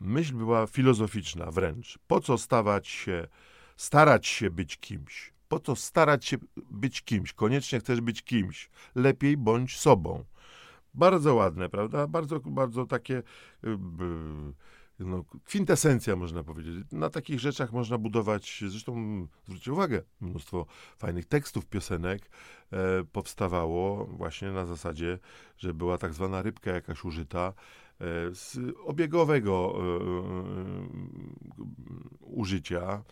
myśl 0.00 0.34
była 0.34 0.66
filozoficzna 0.66 1.50
wręcz. 1.50 1.98
Po 2.06 2.20
co 2.20 2.38
stawać 2.38 2.88
się, 2.88 3.28
starać 3.76 4.26
się 4.26 4.50
być 4.50 4.76
kimś? 4.76 5.32
Po 5.48 5.60
co 5.60 5.76
starać 5.76 6.24
się 6.24 6.36
być 6.70 7.02
kimś? 7.02 7.32
Koniecznie 7.32 7.80
chcesz 7.80 8.00
być 8.00 8.22
kimś. 8.22 8.70
Lepiej 8.94 9.36
bądź 9.36 9.76
sobą. 9.76 10.24
Bardzo 10.94 11.34
ładne, 11.34 11.68
prawda? 11.68 12.06
Bardzo, 12.06 12.40
bardzo 12.40 12.86
takie 12.86 13.22
y, 13.64 13.78
no, 14.98 15.24
kwintesencja, 15.44 16.16
można 16.16 16.44
powiedzieć. 16.44 16.74
Na 16.92 17.10
takich 17.10 17.40
rzeczach 17.40 17.72
można 17.72 17.98
budować, 17.98 18.64
zresztą 18.68 19.26
zwróćcie 19.44 19.72
uwagę, 19.72 20.02
mnóstwo 20.20 20.66
fajnych 20.96 21.26
tekstów, 21.26 21.66
piosenek 21.66 22.30
e, 22.72 23.04
powstawało 23.12 24.06
właśnie 24.06 24.50
na 24.50 24.66
zasadzie, 24.66 25.18
że 25.56 25.74
była 25.74 25.98
tak 25.98 26.14
zwana 26.14 26.42
rybka 26.42 26.70
jakaś 26.70 27.04
użyta 27.04 27.52
e, 28.00 28.34
z 28.34 28.58
obiegowego 28.84 29.74
e, 29.76 29.80
e 29.80 30.86
użycia. 32.20 33.02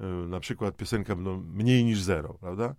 E, 0.00 0.06
na 0.06 0.40
przykład 0.40 0.76
piosenka 0.76 1.14
no, 1.14 1.42
mniej 1.54 1.84
niż 1.84 2.02
zero, 2.02 2.34
prawda? 2.34 2.74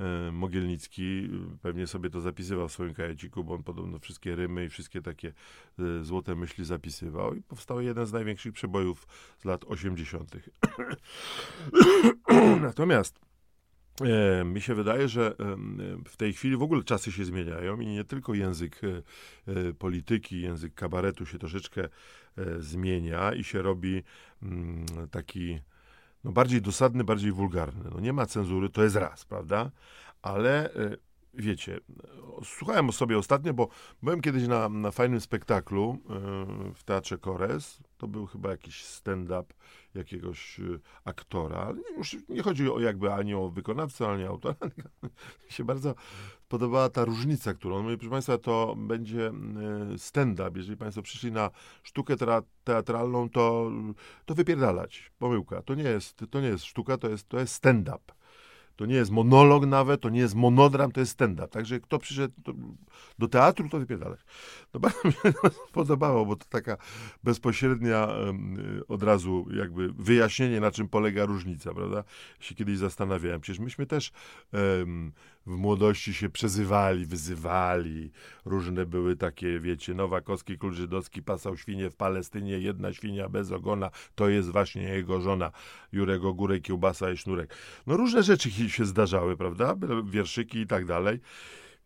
E, 0.00 0.32
Mogielnicki 0.32 1.30
pewnie 1.62 1.86
sobie 1.86 2.10
to 2.10 2.20
zapisywał 2.20 2.68
w 2.68 2.72
swoim 2.72 2.94
kajeciku, 2.94 3.44
bo 3.44 3.54
on 3.54 3.62
podobno 3.62 3.98
wszystkie 3.98 4.36
rymy 4.36 4.64
i 4.64 4.68
wszystkie 4.68 5.02
takie 5.02 5.32
e, 5.78 6.04
złote 6.04 6.34
myśli 6.34 6.64
zapisywał 6.64 7.34
i 7.34 7.42
powstał 7.42 7.80
jeden 7.80 8.06
z 8.06 8.12
największych 8.12 8.52
przebojów 8.52 9.06
z 9.38 9.44
lat 9.44 9.64
80. 9.64 10.30
Natomiast 12.60 13.20
e, 14.00 14.44
mi 14.44 14.60
się 14.60 14.74
wydaje, 14.74 15.08
że 15.08 15.34
w 16.08 16.16
tej 16.16 16.32
chwili 16.32 16.56
w 16.56 16.62
ogóle 16.62 16.82
czasy 16.82 17.12
się 17.12 17.24
zmieniają 17.24 17.80
i 17.80 17.86
nie 17.86 18.04
tylko 18.04 18.34
język 18.34 18.80
polityki, 19.78 20.40
język 20.40 20.74
kabaretu 20.74 21.26
się 21.26 21.38
troszeczkę 21.38 21.88
zmienia 22.58 23.34
i 23.34 23.44
się 23.44 23.62
robi 23.62 24.02
mm, 24.42 24.86
taki 25.10 25.60
no 26.24 26.32
bardziej 26.32 26.62
dosadny, 26.62 27.04
bardziej 27.04 27.32
wulgarny. 27.32 27.90
No 27.94 28.00
nie 28.00 28.12
ma 28.12 28.26
cenzury, 28.26 28.70
to 28.70 28.82
jest 28.82 28.96
raz, 28.96 29.24
prawda? 29.24 29.70
Ale 30.22 30.74
y, 30.74 30.98
wiecie, 31.34 31.80
słuchałem 32.44 32.88
o 32.88 32.92
sobie 32.92 33.18
ostatnio, 33.18 33.54
bo 33.54 33.68
byłem 34.02 34.20
kiedyś 34.20 34.48
na, 34.48 34.68
na 34.68 34.90
fajnym 34.90 35.20
spektaklu 35.20 35.98
y, 36.70 36.74
w 36.74 36.84
Teatrze 36.84 37.18
Kores. 37.18 37.78
To 37.98 38.08
był 38.08 38.26
chyba 38.26 38.50
jakiś 38.50 38.84
stand-up 38.84 39.54
jakiegoś 39.94 40.60
y, 40.60 40.80
aktora. 41.04 41.74
Już 41.96 42.16
nie 42.28 42.42
chodzi 42.42 42.70
o 42.70 42.80
jakby 42.80 43.12
ani 43.12 43.34
o 43.34 43.50
wykonawcę, 43.50 44.08
ani 44.08 44.24
o 44.24 44.28
autora. 44.28 44.54
Mi 45.46 45.50
się 45.50 45.64
bardzo 45.64 45.94
podobała 46.48 46.88
ta 46.88 47.04
różnica, 47.04 47.54
którą 47.54 47.82
mówi, 47.82 47.96
proszę 47.96 48.10
Państwa, 48.10 48.38
to 48.38 48.74
będzie 48.78 49.32
y, 49.94 49.98
stand-up. 49.98 50.50
Jeżeli 50.56 50.76
Państwo 50.76 51.02
przyszli 51.02 51.32
na 51.32 51.50
sztukę 51.82 52.16
teatralną, 52.64 53.30
to, 53.30 53.70
to 54.24 54.34
wypierdalać. 54.34 55.12
Pomyłka. 55.18 55.62
To 55.62 55.74
nie 55.74 55.82
jest, 55.82 56.24
to 56.30 56.40
nie 56.40 56.48
jest 56.48 56.64
sztuka, 56.64 56.98
to 56.98 57.08
jest, 57.08 57.28
to 57.28 57.38
jest 57.38 57.54
stand-up 57.54 58.23
to 58.76 58.86
nie 58.86 58.94
jest 58.94 59.10
monolog 59.10 59.66
nawet, 59.66 60.00
to 60.00 60.08
nie 60.08 60.20
jest 60.20 60.34
monodram, 60.34 60.92
to 60.92 61.00
jest 61.00 61.12
stand-up. 61.12 61.48
Także 61.48 61.80
kto 61.80 61.98
przyszedł 61.98 62.34
do, 62.38 62.54
do 63.18 63.28
teatru, 63.28 63.68
to 63.68 63.78
wypierdalać. 63.78 64.20
No 64.74 64.80
bardzo 64.80 64.98
mi 65.04 65.12
się 65.12 65.32
podobało, 65.72 66.26
bo 66.26 66.36
to 66.36 66.44
taka 66.48 66.76
bezpośrednia 67.24 68.08
y, 68.80 68.86
od 68.86 69.02
razu 69.02 69.46
jakby 69.56 69.92
wyjaśnienie, 69.92 70.60
na 70.60 70.70
czym 70.70 70.88
polega 70.88 71.24
różnica, 71.24 71.74
prawda? 71.74 72.04
Się 72.40 72.54
kiedyś 72.54 72.78
zastanawiałem. 72.78 73.40
Przecież 73.40 73.60
myśmy 73.60 73.86
też 73.86 74.12
w 75.46 75.56
młodości 75.56 76.14
się 76.14 76.28
przezywali, 76.30 77.06
wyzywali. 77.06 78.10
Różne 78.44 78.86
były 78.86 79.16
takie, 79.16 79.60
wiecie, 79.60 79.94
Nowakowski, 79.94 80.58
Król 80.58 80.74
Żydowski 80.74 81.22
pasał 81.22 81.56
świnie 81.56 81.90
w 81.90 81.96
Palestynie, 81.96 82.58
jedna 82.58 82.92
świnia 82.92 83.28
bez 83.28 83.52
ogona, 83.52 83.90
to 84.14 84.28
jest 84.28 84.50
właśnie 84.50 84.82
jego 84.82 85.20
żona. 85.20 85.52
Jurek 85.92 86.24
Ogórek, 86.24 86.62
kiełbasa 86.62 87.10
i 87.10 87.16
sznurek. 87.16 87.54
No 87.86 87.96
różne 87.96 88.22
rzeczy 88.22 88.50
się 88.50 88.84
zdarzały, 88.84 89.36
prawda? 89.36 89.74
Wierszyki 90.04 90.58
i 90.58 90.66
tak 90.66 90.84
dalej. 90.86 91.20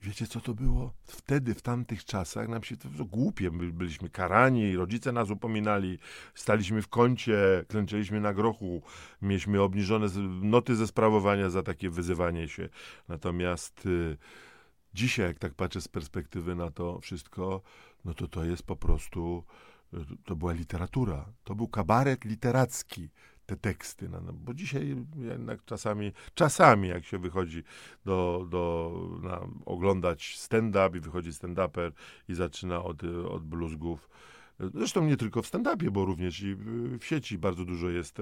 Wiecie, 0.02 0.26
co 0.26 0.40
to 0.40 0.54
było? 0.54 0.92
Wtedy, 1.02 1.54
w 1.54 1.62
tamtych 1.62 2.04
czasach, 2.04 2.48
nam 2.48 2.62
się 2.62 2.76
to, 2.76 2.88
głupie. 3.04 3.50
My 3.50 3.72
byliśmy 3.72 4.10
karani, 4.10 4.76
rodzice 4.76 5.12
nas 5.12 5.30
upominali, 5.30 5.98
staliśmy 6.34 6.82
w 6.82 6.88
kącie, 6.88 7.64
klęczeliśmy 7.68 8.20
na 8.20 8.34
grochu, 8.34 8.82
mieliśmy 9.22 9.62
obniżone 9.62 10.06
noty 10.42 10.76
ze 10.76 10.86
sprawowania 10.86 11.50
za 11.50 11.62
takie 11.62 11.90
wyzywanie 11.90 12.48
się. 12.48 12.68
Natomiast 13.08 13.86
y, 13.86 14.16
dzisiaj, 14.94 15.26
jak 15.26 15.38
tak 15.38 15.54
patrzę 15.54 15.80
z 15.80 15.88
perspektywy 15.88 16.54
na 16.54 16.70
to 16.70 17.00
wszystko, 17.00 17.62
no 18.04 18.14
to 18.14 18.28
to 18.28 18.44
jest 18.44 18.62
po 18.62 18.76
prostu, 18.76 19.44
y, 19.94 19.98
to 20.24 20.36
była 20.36 20.52
literatura. 20.52 21.32
To 21.44 21.54
był 21.54 21.68
kabaret 21.68 22.24
literacki 22.24 23.08
te 23.48 23.56
teksty. 23.56 24.08
No, 24.08 24.20
no, 24.20 24.32
bo 24.32 24.54
dzisiaj 24.54 24.96
jednak 25.16 25.64
czasami, 25.64 26.12
czasami 26.34 26.88
jak 26.88 27.04
się 27.04 27.18
wychodzi 27.18 27.62
do, 28.04 28.46
do 28.50 28.92
na, 29.22 29.40
oglądać 29.66 30.38
stand-up 30.38 30.98
i 30.98 31.00
wychodzi 31.00 31.30
stand-uper 31.30 31.92
i 32.28 32.34
zaczyna 32.34 32.82
od, 32.84 33.04
od 33.28 33.44
bluzgów. 33.44 34.08
Zresztą 34.74 35.04
nie 35.04 35.16
tylko 35.16 35.42
w 35.42 35.46
stand-upie, 35.46 35.90
bo 35.90 36.04
również 36.04 36.42
i 36.42 36.54
w 37.00 37.04
sieci 37.04 37.38
bardzo 37.38 37.64
dużo 37.64 37.90
jest 37.90 38.18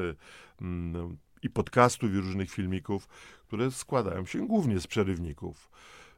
mm, 0.61 1.17
i 1.43 1.51
podcastów, 1.51 2.15
i 2.15 2.17
różnych 2.17 2.51
filmików, 2.51 3.09
które 3.47 3.71
składają 3.71 4.27
się 4.27 4.47
głównie 4.47 4.81
z 4.81 4.87
przerywników. 4.87 5.71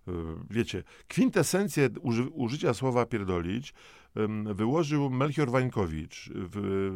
E, 0.08 0.12
wiecie, 0.50 0.84
kwintesencję 1.08 1.88
uży, 2.00 2.28
użycia 2.28 2.74
słowa 2.74 3.06
pierdolić 3.06 3.74
wyłożył 4.54 5.10
Melchior 5.10 5.50
Wańkowicz 5.50 6.30
w 6.34 6.90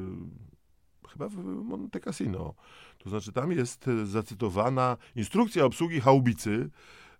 chyba 1.12 1.28
w 1.28 1.36
Monte 1.44 2.00
Cassino. 2.00 2.54
To 2.98 3.10
znaczy 3.10 3.32
tam 3.32 3.52
jest 3.52 3.88
e, 3.88 4.06
zacytowana 4.06 4.96
instrukcja 5.16 5.64
obsługi 5.64 6.00
haubicy, 6.00 6.70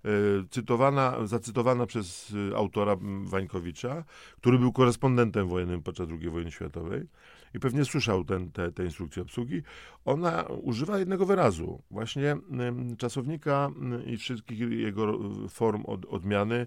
e, 0.04 0.08
cytowana, 0.50 1.26
zacytowana 1.26 1.86
przez 1.86 2.34
e, 2.52 2.56
autora 2.56 2.96
Wańkowicza, 3.22 4.04
który 4.36 4.58
był 4.58 4.72
korespondentem 4.72 5.48
wojennym 5.48 5.82
podczas 5.82 6.08
II 6.08 6.30
wojny 6.30 6.50
światowej 6.50 7.06
i 7.54 7.60
pewnie 7.60 7.84
słyszał 7.84 8.24
ten, 8.24 8.50
te, 8.50 8.72
te 8.72 8.84
instrukcje 8.84 9.22
obsługi, 9.22 9.62
ona 10.04 10.42
używa 10.42 10.98
jednego 10.98 11.26
wyrazu, 11.26 11.82
właśnie 11.90 12.36
czasownika 12.98 13.70
mm, 13.76 14.06
i 14.06 14.16
wszystkich 14.16 14.60
jego 14.60 15.14
e, 15.14 15.48
form 15.48 15.82
od, 15.86 16.04
odmiany 16.04 16.66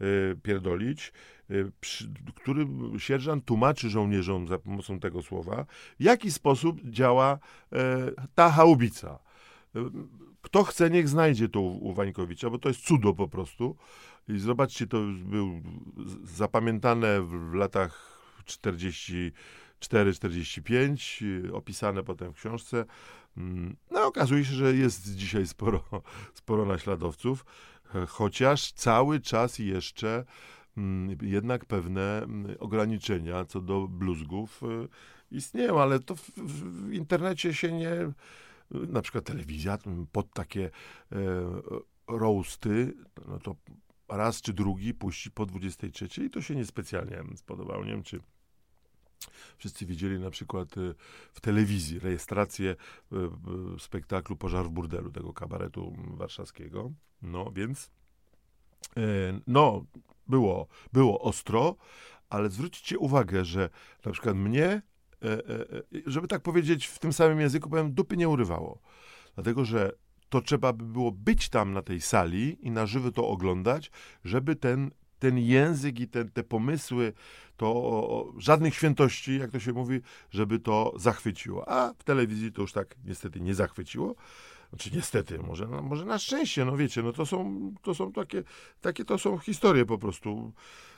e, 0.00 0.04
pierdolić, 0.42 1.12
e, 1.50 1.54
przy, 1.80 2.10
który 2.34 2.66
sierżant 2.98 3.44
tłumaczy 3.44 3.90
żołnierzom 3.90 4.48
za 4.48 4.58
pomocą 4.58 5.00
tego 5.00 5.22
słowa, 5.22 5.66
w 6.00 6.02
jaki 6.02 6.30
sposób 6.30 6.80
działa 6.84 7.38
ta 8.34 8.50
haubica. 8.50 9.18
Kto 10.42 10.64
chce, 10.64 10.90
niech 10.90 11.08
znajdzie 11.08 11.48
to 11.48 11.60
u, 11.60 11.88
u 11.88 11.92
Wańkowicza, 11.92 12.50
bo 12.50 12.58
to 12.58 12.68
jest 12.68 12.80
cudo 12.80 13.14
po 13.14 13.28
prostu. 13.28 13.76
I 14.28 14.38
zobaczcie, 14.38 14.86
to 14.86 14.98
był 15.24 15.60
zapamiętane 16.24 17.22
w 17.22 17.54
latach 17.54 18.20
40 18.44 19.32
4,45, 19.80 21.22
y, 21.46 21.54
opisane 21.54 22.02
potem 22.02 22.32
w 22.32 22.36
książce. 22.36 22.84
Mm, 23.36 23.76
no, 23.90 24.06
okazuje 24.06 24.44
się, 24.44 24.52
że 24.52 24.74
jest 24.74 25.14
dzisiaj 25.14 25.46
sporo, 25.46 25.84
sporo 26.34 26.64
naśladowców, 26.64 27.44
e, 27.94 28.06
chociaż 28.06 28.72
cały 28.72 29.20
czas 29.20 29.58
jeszcze 29.58 30.24
mm, 30.76 31.18
jednak 31.22 31.64
pewne 31.64 32.22
mm, 32.22 32.56
ograniczenia 32.58 33.44
co 33.44 33.60
do 33.60 33.88
bluzgów 33.88 34.62
y, 34.62 34.88
istnieją, 35.30 35.80
ale 35.80 36.00
to 36.00 36.14
w, 36.14 36.30
w 36.30 36.92
internecie 36.92 37.54
się 37.54 37.72
nie. 37.72 37.90
Na 38.70 39.02
przykład 39.02 39.24
telewizja 39.24 39.78
pod 40.12 40.32
takie 40.32 40.70
e, 41.12 41.18
roasty, 42.08 42.94
no 43.28 43.38
to 43.38 43.56
raz 44.08 44.42
czy 44.42 44.52
drugi 44.52 44.94
puści 44.94 45.30
po 45.30 45.46
23 45.46 46.24
i 46.24 46.30
to 46.30 46.42
się 46.42 46.54
niespecjalnie 46.54 47.22
spodobało. 47.36 47.84
Nie 47.84 47.90
wiem, 47.90 48.02
czy 48.02 48.20
Wszyscy 49.58 49.86
widzieli 49.86 50.18
na 50.18 50.30
przykład 50.30 50.76
y, 50.76 50.94
w 51.32 51.40
telewizji 51.40 51.98
rejestrację 51.98 52.70
y, 53.12 53.16
spektaklu 53.78 54.36
Pożar 54.36 54.64
w 54.66 54.70
burdelu, 54.70 55.10
tego 55.12 55.32
kabaretu 55.32 55.96
warszawskiego. 56.06 56.92
No 57.22 57.50
więc, 57.54 57.90
no, 59.46 59.84
było, 60.28 60.68
było 60.92 61.20
ostro, 61.20 61.76
ale 62.30 62.50
zwróćcie 62.50 62.98
uwagę, 62.98 63.44
że 63.44 63.70
na 64.04 64.12
przykład 64.12 64.36
mnie, 64.36 64.82
żeby 66.06 66.28
tak 66.28 66.42
powiedzieć 66.42 66.86
w 66.86 66.98
tym 66.98 67.12
samym 67.12 67.40
języku, 67.40 67.70
powiem, 67.70 67.94
dupy 67.94 68.16
nie 68.16 68.28
urywało. 68.28 68.78
Dlatego, 69.34 69.64
że 69.64 69.92
to 70.28 70.40
trzeba 70.40 70.72
by 70.72 70.84
było 70.84 71.12
być 71.12 71.48
tam 71.48 71.72
na 71.72 71.82
tej 71.82 72.00
sali 72.00 72.66
i 72.66 72.70
na 72.70 72.86
żywo 72.86 73.12
to 73.12 73.28
oglądać, 73.28 73.90
żeby 74.24 74.56
ten, 74.56 74.90
ten 75.18 75.38
język 75.38 76.00
i 76.00 76.08
te 76.08 76.44
pomysły, 76.44 77.12
to 77.56 78.32
żadnych 78.38 78.74
świętości, 78.74 79.38
jak 79.38 79.50
to 79.50 79.60
się 79.60 79.72
mówi, 79.72 80.00
żeby 80.30 80.58
to 80.58 80.92
zachwyciło. 80.96 81.68
A 81.68 81.94
w 81.98 82.04
telewizji 82.04 82.52
to 82.52 82.62
już 82.62 82.72
tak 82.72 82.94
niestety 83.04 83.40
nie 83.40 83.54
zachwyciło. 83.54 84.14
Znaczy 84.68 84.90
niestety, 84.94 85.38
może, 85.38 85.66
no, 85.66 85.82
może 85.82 86.04
na 86.04 86.18
szczęście, 86.18 86.64
no 86.64 86.76
wiecie, 86.76 87.02
no 87.02 87.12
to 87.12 87.26
są, 87.26 87.74
to 87.82 87.94
są 87.94 88.12
takie, 88.12 88.42
takie 88.80 89.04
to 89.04 89.18
są 89.18 89.38
historie 89.38 89.86
po 89.86 89.98
prostu. 89.98 90.52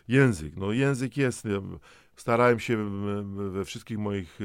Język, 0.09 0.57
no 0.57 0.73
język 0.73 1.17
jest. 1.17 1.45
Starałem 2.17 2.61
się 2.61 2.91
we 3.51 3.65
wszystkich 3.65 3.99
moich 3.99 4.39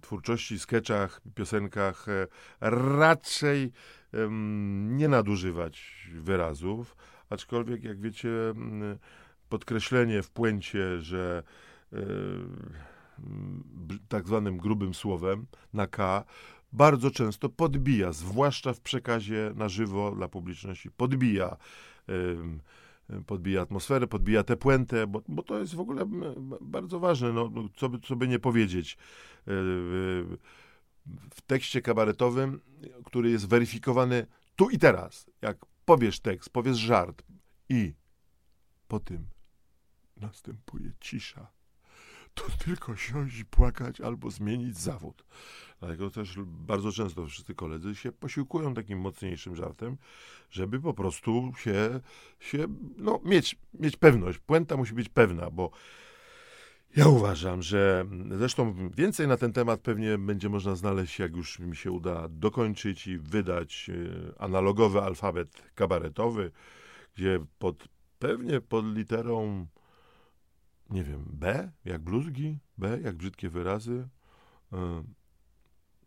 twórczości, 0.00 0.58
sketchach, 0.58 1.20
piosenkach 1.34 2.08
e, 2.08 2.26
raczej 2.60 3.72
nie 4.88 5.08
nadużywać 5.08 6.06
wyrazów, 6.14 6.96
aczkolwiek 7.34 7.84
jak 7.84 8.00
wiecie, 8.00 8.28
podkreślenie 9.48 10.22
w 10.22 10.30
puencie, 10.30 11.00
że 11.00 11.42
e, 11.92 11.96
tak 14.08 14.26
zwanym 14.26 14.58
grubym 14.58 14.94
słowem 14.94 15.46
na 15.72 15.86
K 15.86 16.24
bardzo 16.72 17.10
często 17.10 17.48
podbija, 17.48 18.12
zwłaszcza 18.12 18.72
w 18.72 18.80
przekazie 18.80 19.52
na 19.54 19.68
żywo 19.68 20.10
dla 20.10 20.28
publiczności, 20.28 20.90
podbija 20.90 21.56
podbija 23.26 23.62
atmosferę, 23.62 24.06
podbija 24.06 24.42
tę 24.42 24.56
puentę, 24.56 25.06
bo, 25.06 25.22
bo 25.28 25.42
to 25.42 25.58
jest 25.58 25.74
w 25.74 25.80
ogóle 25.80 26.04
bardzo 26.60 27.00
ważne, 27.00 27.32
no, 27.32 27.50
no, 27.54 27.68
co, 27.76 27.88
by, 27.88 27.98
co 27.98 28.16
by 28.16 28.28
nie 28.28 28.38
powiedzieć. 28.38 28.92
E, 28.92 29.50
w 31.34 31.42
tekście 31.46 31.82
kabaretowym, 31.82 32.60
który 33.04 33.30
jest 33.30 33.48
weryfikowany 33.48 34.26
tu 34.56 34.70
i 34.70 34.78
teraz, 34.78 35.30
jak 35.42 35.56
powiesz 35.84 36.20
tekst, 36.20 36.50
powiesz 36.50 36.76
żart 36.76 37.22
i 37.68 37.94
po 38.88 39.00
tym 39.00 39.26
następuje 40.16 40.92
cisza 41.00 41.54
to 42.34 42.44
tylko 42.64 42.96
siąść 42.96 43.38
i 43.38 43.44
płakać 43.44 44.00
albo 44.00 44.30
zmienić 44.30 44.78
zawód. 44.78 45.24
Dlatego 45.80 46.10
też 46.10 46.36
bardzo 46.46 46.92
często 46.92 47.26
wszyscy 47.26 47.54
koledzy 47.54 47.94
się 47.94 48.12
posiłkują 48.12 48.74
takim 48.74 49.00
mocniejszym 49.00 49.56
żartem, 49.56 49.96
żeby 50.50 50.80
po 50.80 50.94
prostu 50.94 51.52
się, 51.56 52.00
się 52.40 52.66
no, 52.96 53.20
mieć, 53.24 53.56
mieć 53.74 53.96
pewność. 53.96 54.38
Puenta 54.38 54.76
musi 54.76 54.94
być 54.94 55.08
pewna, 55.08 55.50
bo 55.50 55.70
ja 56.96 57.08
uważam, 57.08 57.62
że 57.62 58.04
zresztą 58.30 58.90
więcej 58.96 59.28
na 59.28 59.36
ten 59.36 59.52
temat 59.52 59.80
pewnie 59.80 60.18
będzie 60.18 60.48
można 60.48 60.74
znaleźć, 60.74 61.18
jak 61.18 61.36
już 61.36 61.58
mi 61.58 61.76
się 61.76 61.90
uda 61.90 62.28
dokończyć 62.28 63.06
i 63.06 63.18
wydać 63.18 63.90
e, 63.90 64.42
analogowy 64.42 65.00
alfabet 65.02 65.62
kabaretowy, 65.74 66.50
gdzie 67.14 67.44
pod, 67.58 67.88
pewnie 68.18 68.60
pod 68.60 68.84
literą 68.96 69.66
nie 70.90 71.04
wiem, 71.04 71.24
B 71.26 71.70
jak 71.84 72.02
bluzgi, 72.02 72.58
B 72.78 73.00
jak 73.02 73.16
brzydkie 73.16 73.48
wyrazy, 73.48 74.08
e, 74.72 75.04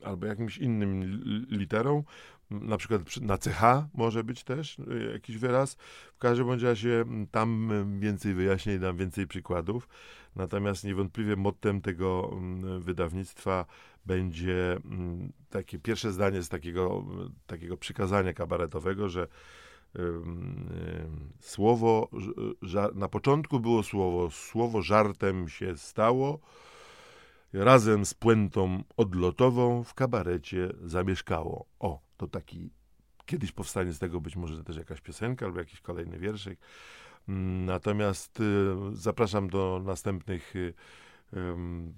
albo 0.04 0.26
jakimś 0.26 0.58
innym 0.58 1.04
literą, 1.50 2.04
na 2.52 2.78
przykład 2.78 3.18
na 3.22 3.38
CH 3.38 3.88
może 3.94 4.24
być 4.24 4.44
też 4.44 4.80
y, 4.80 5.10
jakiś 5.14 5.38
wyraz. 5.38 5.76
W 6.16 6.18
każdym 6.18 6.48
bądź 6.48 6.62
razie 6.62 7.06
tam 7.32 7.72
więcej 8.00 8.34
wyjaśnień, 8.34 8.80
dam 8.80 8.98
więcej 8.98 9.28
przykładów. 9.28 9.88
Natomiast 10.36 10.84
niewątpliwie 10.84 11.36
mottem 11.36 11.82
tego 11.82 12.38
wydawnictwa 12.80 13.66
będzie 14.06 14.80
takie 15.50 15.80
pierwsze 15.80 16.12
zdanie 16.12 16.44
z 16.44 16.50
takiego, 16.50 17.06
takiego 17.48 17.78
przykazania 17.78 18.34
kabaretowego, 18.34 19.10
że 19.10 19.28
słowo, 21.40 22.10
na 22.96 23.08
początku 23.08 23.60
było 23.60 23.84
słowo, 23.84 24.32
słowo 24.32 24.82
żartem 24.82 25.50
się 25.50 25.78
stało, 25.78 26.40
razem 27.54 28.06
z 28.06 28.14
puentą 28.14 28.84
odlotową 28.98 29.84
w 29.84 29.94
kabarecie 29.94 30.70
zamieszkało. 30.84 31.66
O, 31.80 32.07
to 32.18 32.28
taki, 32.28 32.70
kiedyś 33.26 33.52
powstanie 33.52 33.94
z 33.94 34.00
tego 34.00 34.22
być 34.22 34.36
może 34.36 34.64
też 34.64 34.78
jakaś 34.78 35.02
piosenka 35.02 35.46
albo 35.46 35.60
jakiś 35.60 35.82
kolejny 35.82 36.20
wierszyk. 36.20 36.60
Mm, 37.28 37.66
natomiast 37.66 38.40
y, 38.40 38.44
zapraszam 38.94 39.50
do 39.50 39.82
następnych, 39.86 40.56
y, 40.56 40.74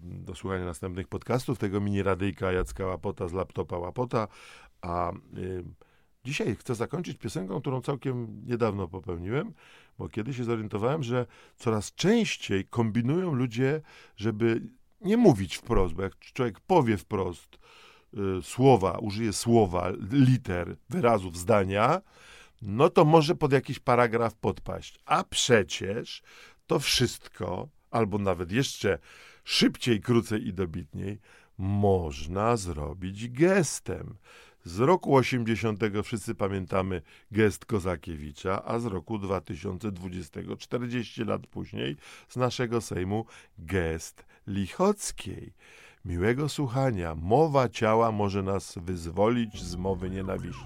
do 0.01 0.35
słuchania 0.35 0.65
następnych 0.65 1.07
podcastów 1.07 1.59
tego 1.59 1.81
mini 1.81 2.03
radyjka 2.03 2.51
Jacka 2.51 2.85
Łapota 2.85 3.27
z 3.27 3.33
laptopa 3.33 3.77
Łapota, 3.77 4.27
a 4.81 5.11
y, 5.37 5.63
dzisiaj 6.23 6.55
chcę 6.55 6.75
zakończyć 6.75 7.17
piosenką, 7.17 7.61
którą 7.61 7.81
całkiem 7.81 8.45
niedawno 8.45 8.87
popełniłem, 8.87 9.53
bo 9.97 10.09
kiedyś 10.09 10.37
się 10.37 10.43
zorientowałem, 10.43 11.03
że 11.03 11.25
coraz 11.55 11.93
częściej 11.93 12.65
kombinują 12.65 13.33
ludzie, 13.33 13.81
żeby 14.15 14.61
nie 15.01 15.17
mówić 15.17 15.55
wprost, 15.55 15.93
bo 15.93 16.01
jak 16.01 16.19
człowiek 16.19 16.59
powie 16.59 16.97
wprost 16.97 17.58
słowa, 18.41 18.97
użyje 18.97 19.33
słowa, 19.33 19.91
liter, 20.11 20.75
wyrazów, 20.89 21.37
zdania, 21.37 22.01
no 22.61 22.89
to 22.89 23.05
może 23.05 23.35
pod 23.35 23.51
jakiś 23.51 23.79
paragraf 23.79 24.35
podpaść. 24.35 24.99
A 25.05 25.23
przecież 25.23 26.21
to 26.67 26.79
wszystko, 26.79 27.67
albo 27.91 28.17
nawet 28.17 28.51
jeszcze 28.51 28.99
szybciej, 29.43 30.01
krócej 30.01 30.47
i 30.47 30.53
dobitniej, 30.53 31.19
można 31.57 32.57
zrobić 32.57 33.29
gestem. 33.29 34.15
Z 34.63 34.79
roku 34.79 35.15
80 35.15 35.79
wszyscy 36.03 36.35
pamiętamy 36.35 37.01
gest 37.31 37.65
Kozakiewicza, 37.65 38.65
a 38.65 38.79
z 38.79 38.85
roku 38.85 39.17
2020, 39.17 40.39
40 40.57 41.23
lat 41.23 41.47
później, 41.47 41.95
z 42.27 42.35
naszego 42.35 42.81
Sejmu 42.81 43.25
gest 43.57 44.25
Lichockiej. 44.47 45.53
Miłego 46.05 46.49
słuchania. 46.49 47.15
Mowa 47.15 47.69
ciała 47.69 48.11
może 48.11 48.43
nas 48.43 48.75
wyzwolić 48.81 49.63
z 49.63 49.75
mowy 49.75 50.09
nienawiści. 50.09 50.65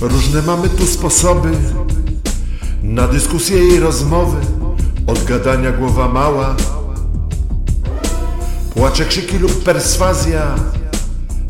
Różne 0.00 0.42
mamy 0.42 0.68
tu 0.68 0.86
sposoby 0.86 1.50
na 2.82 3.08
dyskusje 3.08 3.68
i 3.68 3.80
rozmowy. 3.80 4.36
Od 5.06 5.24
gadania 5.24 5.72
głowa 5.72 6.08
mała, 6.08 6.56
płacze 8.74 9.04
krzyki 9.04 9.38
lub 9.38 9.64
perswazja. 9.64 10.42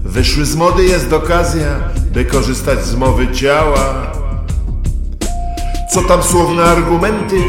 Wyszły 0.04 0.44
z 0.44 0.56
mody 0.56 0.84
jest 0.84 1.12
okazja, 1.12 1.66
by 2.12 2.24
korzystać 2.24 2.84
z 2.84 2.94
mowy 2.94 3.32
ciała. 3.32 4.12
Co 5.92 6.02
tam 6.02 6.22
słowne 6.22 6.64
argumenty? 6.64 7.42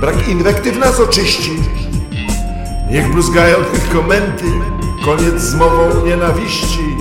Brak 0.00 0.28
inwektyw 0.28 0.78
nas 0.78 1.00
oczyści. 1.00 1.62
Niech 2.90 3.12
bluzgają 3.12 3.56
tylko 3.56 4.02
komenty, 4.02 4.44
koniec 5.04 5.42
z 5.42 5.54
mową 5.54 6.06
nienawiści 6.06 6.94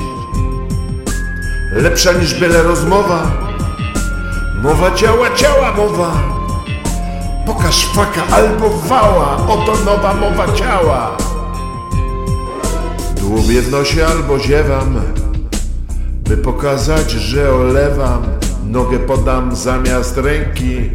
lepsza 1.76 2.14
niż 2.14 2.40
byle 2.40 2.64
rozmowa. 2.64 3.32
Mowa 4.64 4.92
ciała, 4.92 5.36
ciała 5.36 5.74
mowa. 5.74 6.12
Pokaż 7.46 7.86
faka 7.86 8.22
albo 8.36 8.70
wała, 8.70 9.38
oto 9.48 9.76
nowa 9.86 10.14
mowa 10.14 10.54
ciała. 10.54 11.18
Dłubię 13.34 13.62
w 13.62 13.72
nosie 13.72 14.06
albo 14.08 14.40
ziewam, 14.40 15.02
by 16.30 16.38
pokazać, 16.38 17.12
że 17.12 17.56
olewam. 17.56 18.24
Nogę 18.66 19.00
podam 19.00 19.56
zamiast 19.56 20.18
ręki. 20.18 20.90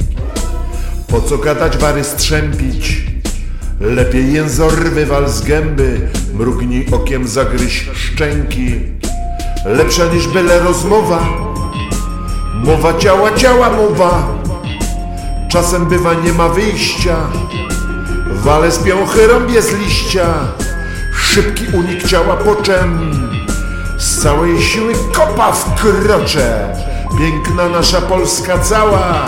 Po 1.08 1.20
co 1.20 1.38
gadać, 1.38 1.76
wary 1.76 2.04
strzępić? 2.04 3.06
Lepiej 3.80 4.32
jęzor 4.32 4.72
wywal 4.72 5.28
z 5.28 5.40
gęby, 5.40 6.08
mrugnij 6.34 6.86
okiem, 6.92 7.28
zagryź 7.28 7.90
szczęki 7.94 8.80
lepsza 9.64 10.06
niż 10.06 10.28
byle 10.28 10.60
rozmowa. 10.60 11.20
Mowa 12.54 12.98
ciała, 12.98 13.34
ciała 13.34 13.70
mowa. 13.70 14.38
Czasem 15.48 15.86
bywa 15.86 16.14
nie 16.14 16.32
ma 16.32 16.48
wyjścia. 16.48 17.16
Wale 18.32 18.72
z 18.72 18.78
piąchy 18.78 19.26
rąbie 19.26 19.62
z 19.62 19.72
liścia. 19.72 20.34
Szybki 21.34 21.64
unik 21.72 22.02
ciała 22.02 22.36
poczem. 22.36 23.10
Z 23.98 24.22
całej 24.22 24.62
siły 24.62 24.94
kopa 25.12 25.52
w 25.52 25.74
krocze. 25.74 26.76
Piękna 27.18 27.68
nasza 27.68 28.00
Polska 28.00 28.58
cała. 28.58 29.26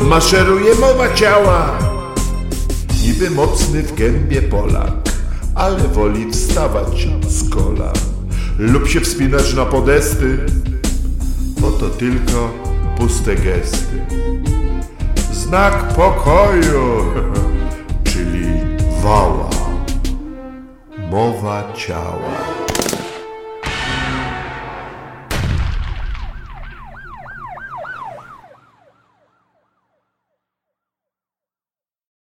Maszeruje 0.00 0.74
mowa 0.74 1.14
ciała. 1.14 1.78
Niby 3.02 3.30
mocny 3.30 3.82
w 3.82 3.94
gębie 3.94 4.42
Polak, 4.42 4.92
ale 5.54 5.78
woli 5.78 6.32
wstawać 6.32 7.08
z 7.28 7.50
kolan 7.50 7.94
lub 8.58 8.88
się 8.88 9.00
wspinać 9.00 9.54
na 9.54 9.64
podesty, 9.64 10.38
bo 11.60 11.70
to 11.70 11.90
tylko 11.90 12.50
puste 12.96 13.36
gesty. 13.36 14.06
Znak 15.32 15.94
pokoju, 15.94 17.04
czyli 18.10 18.46
wała, 19.02 19.57
mowa 21.10 21.72
ciała. 21.74 22.67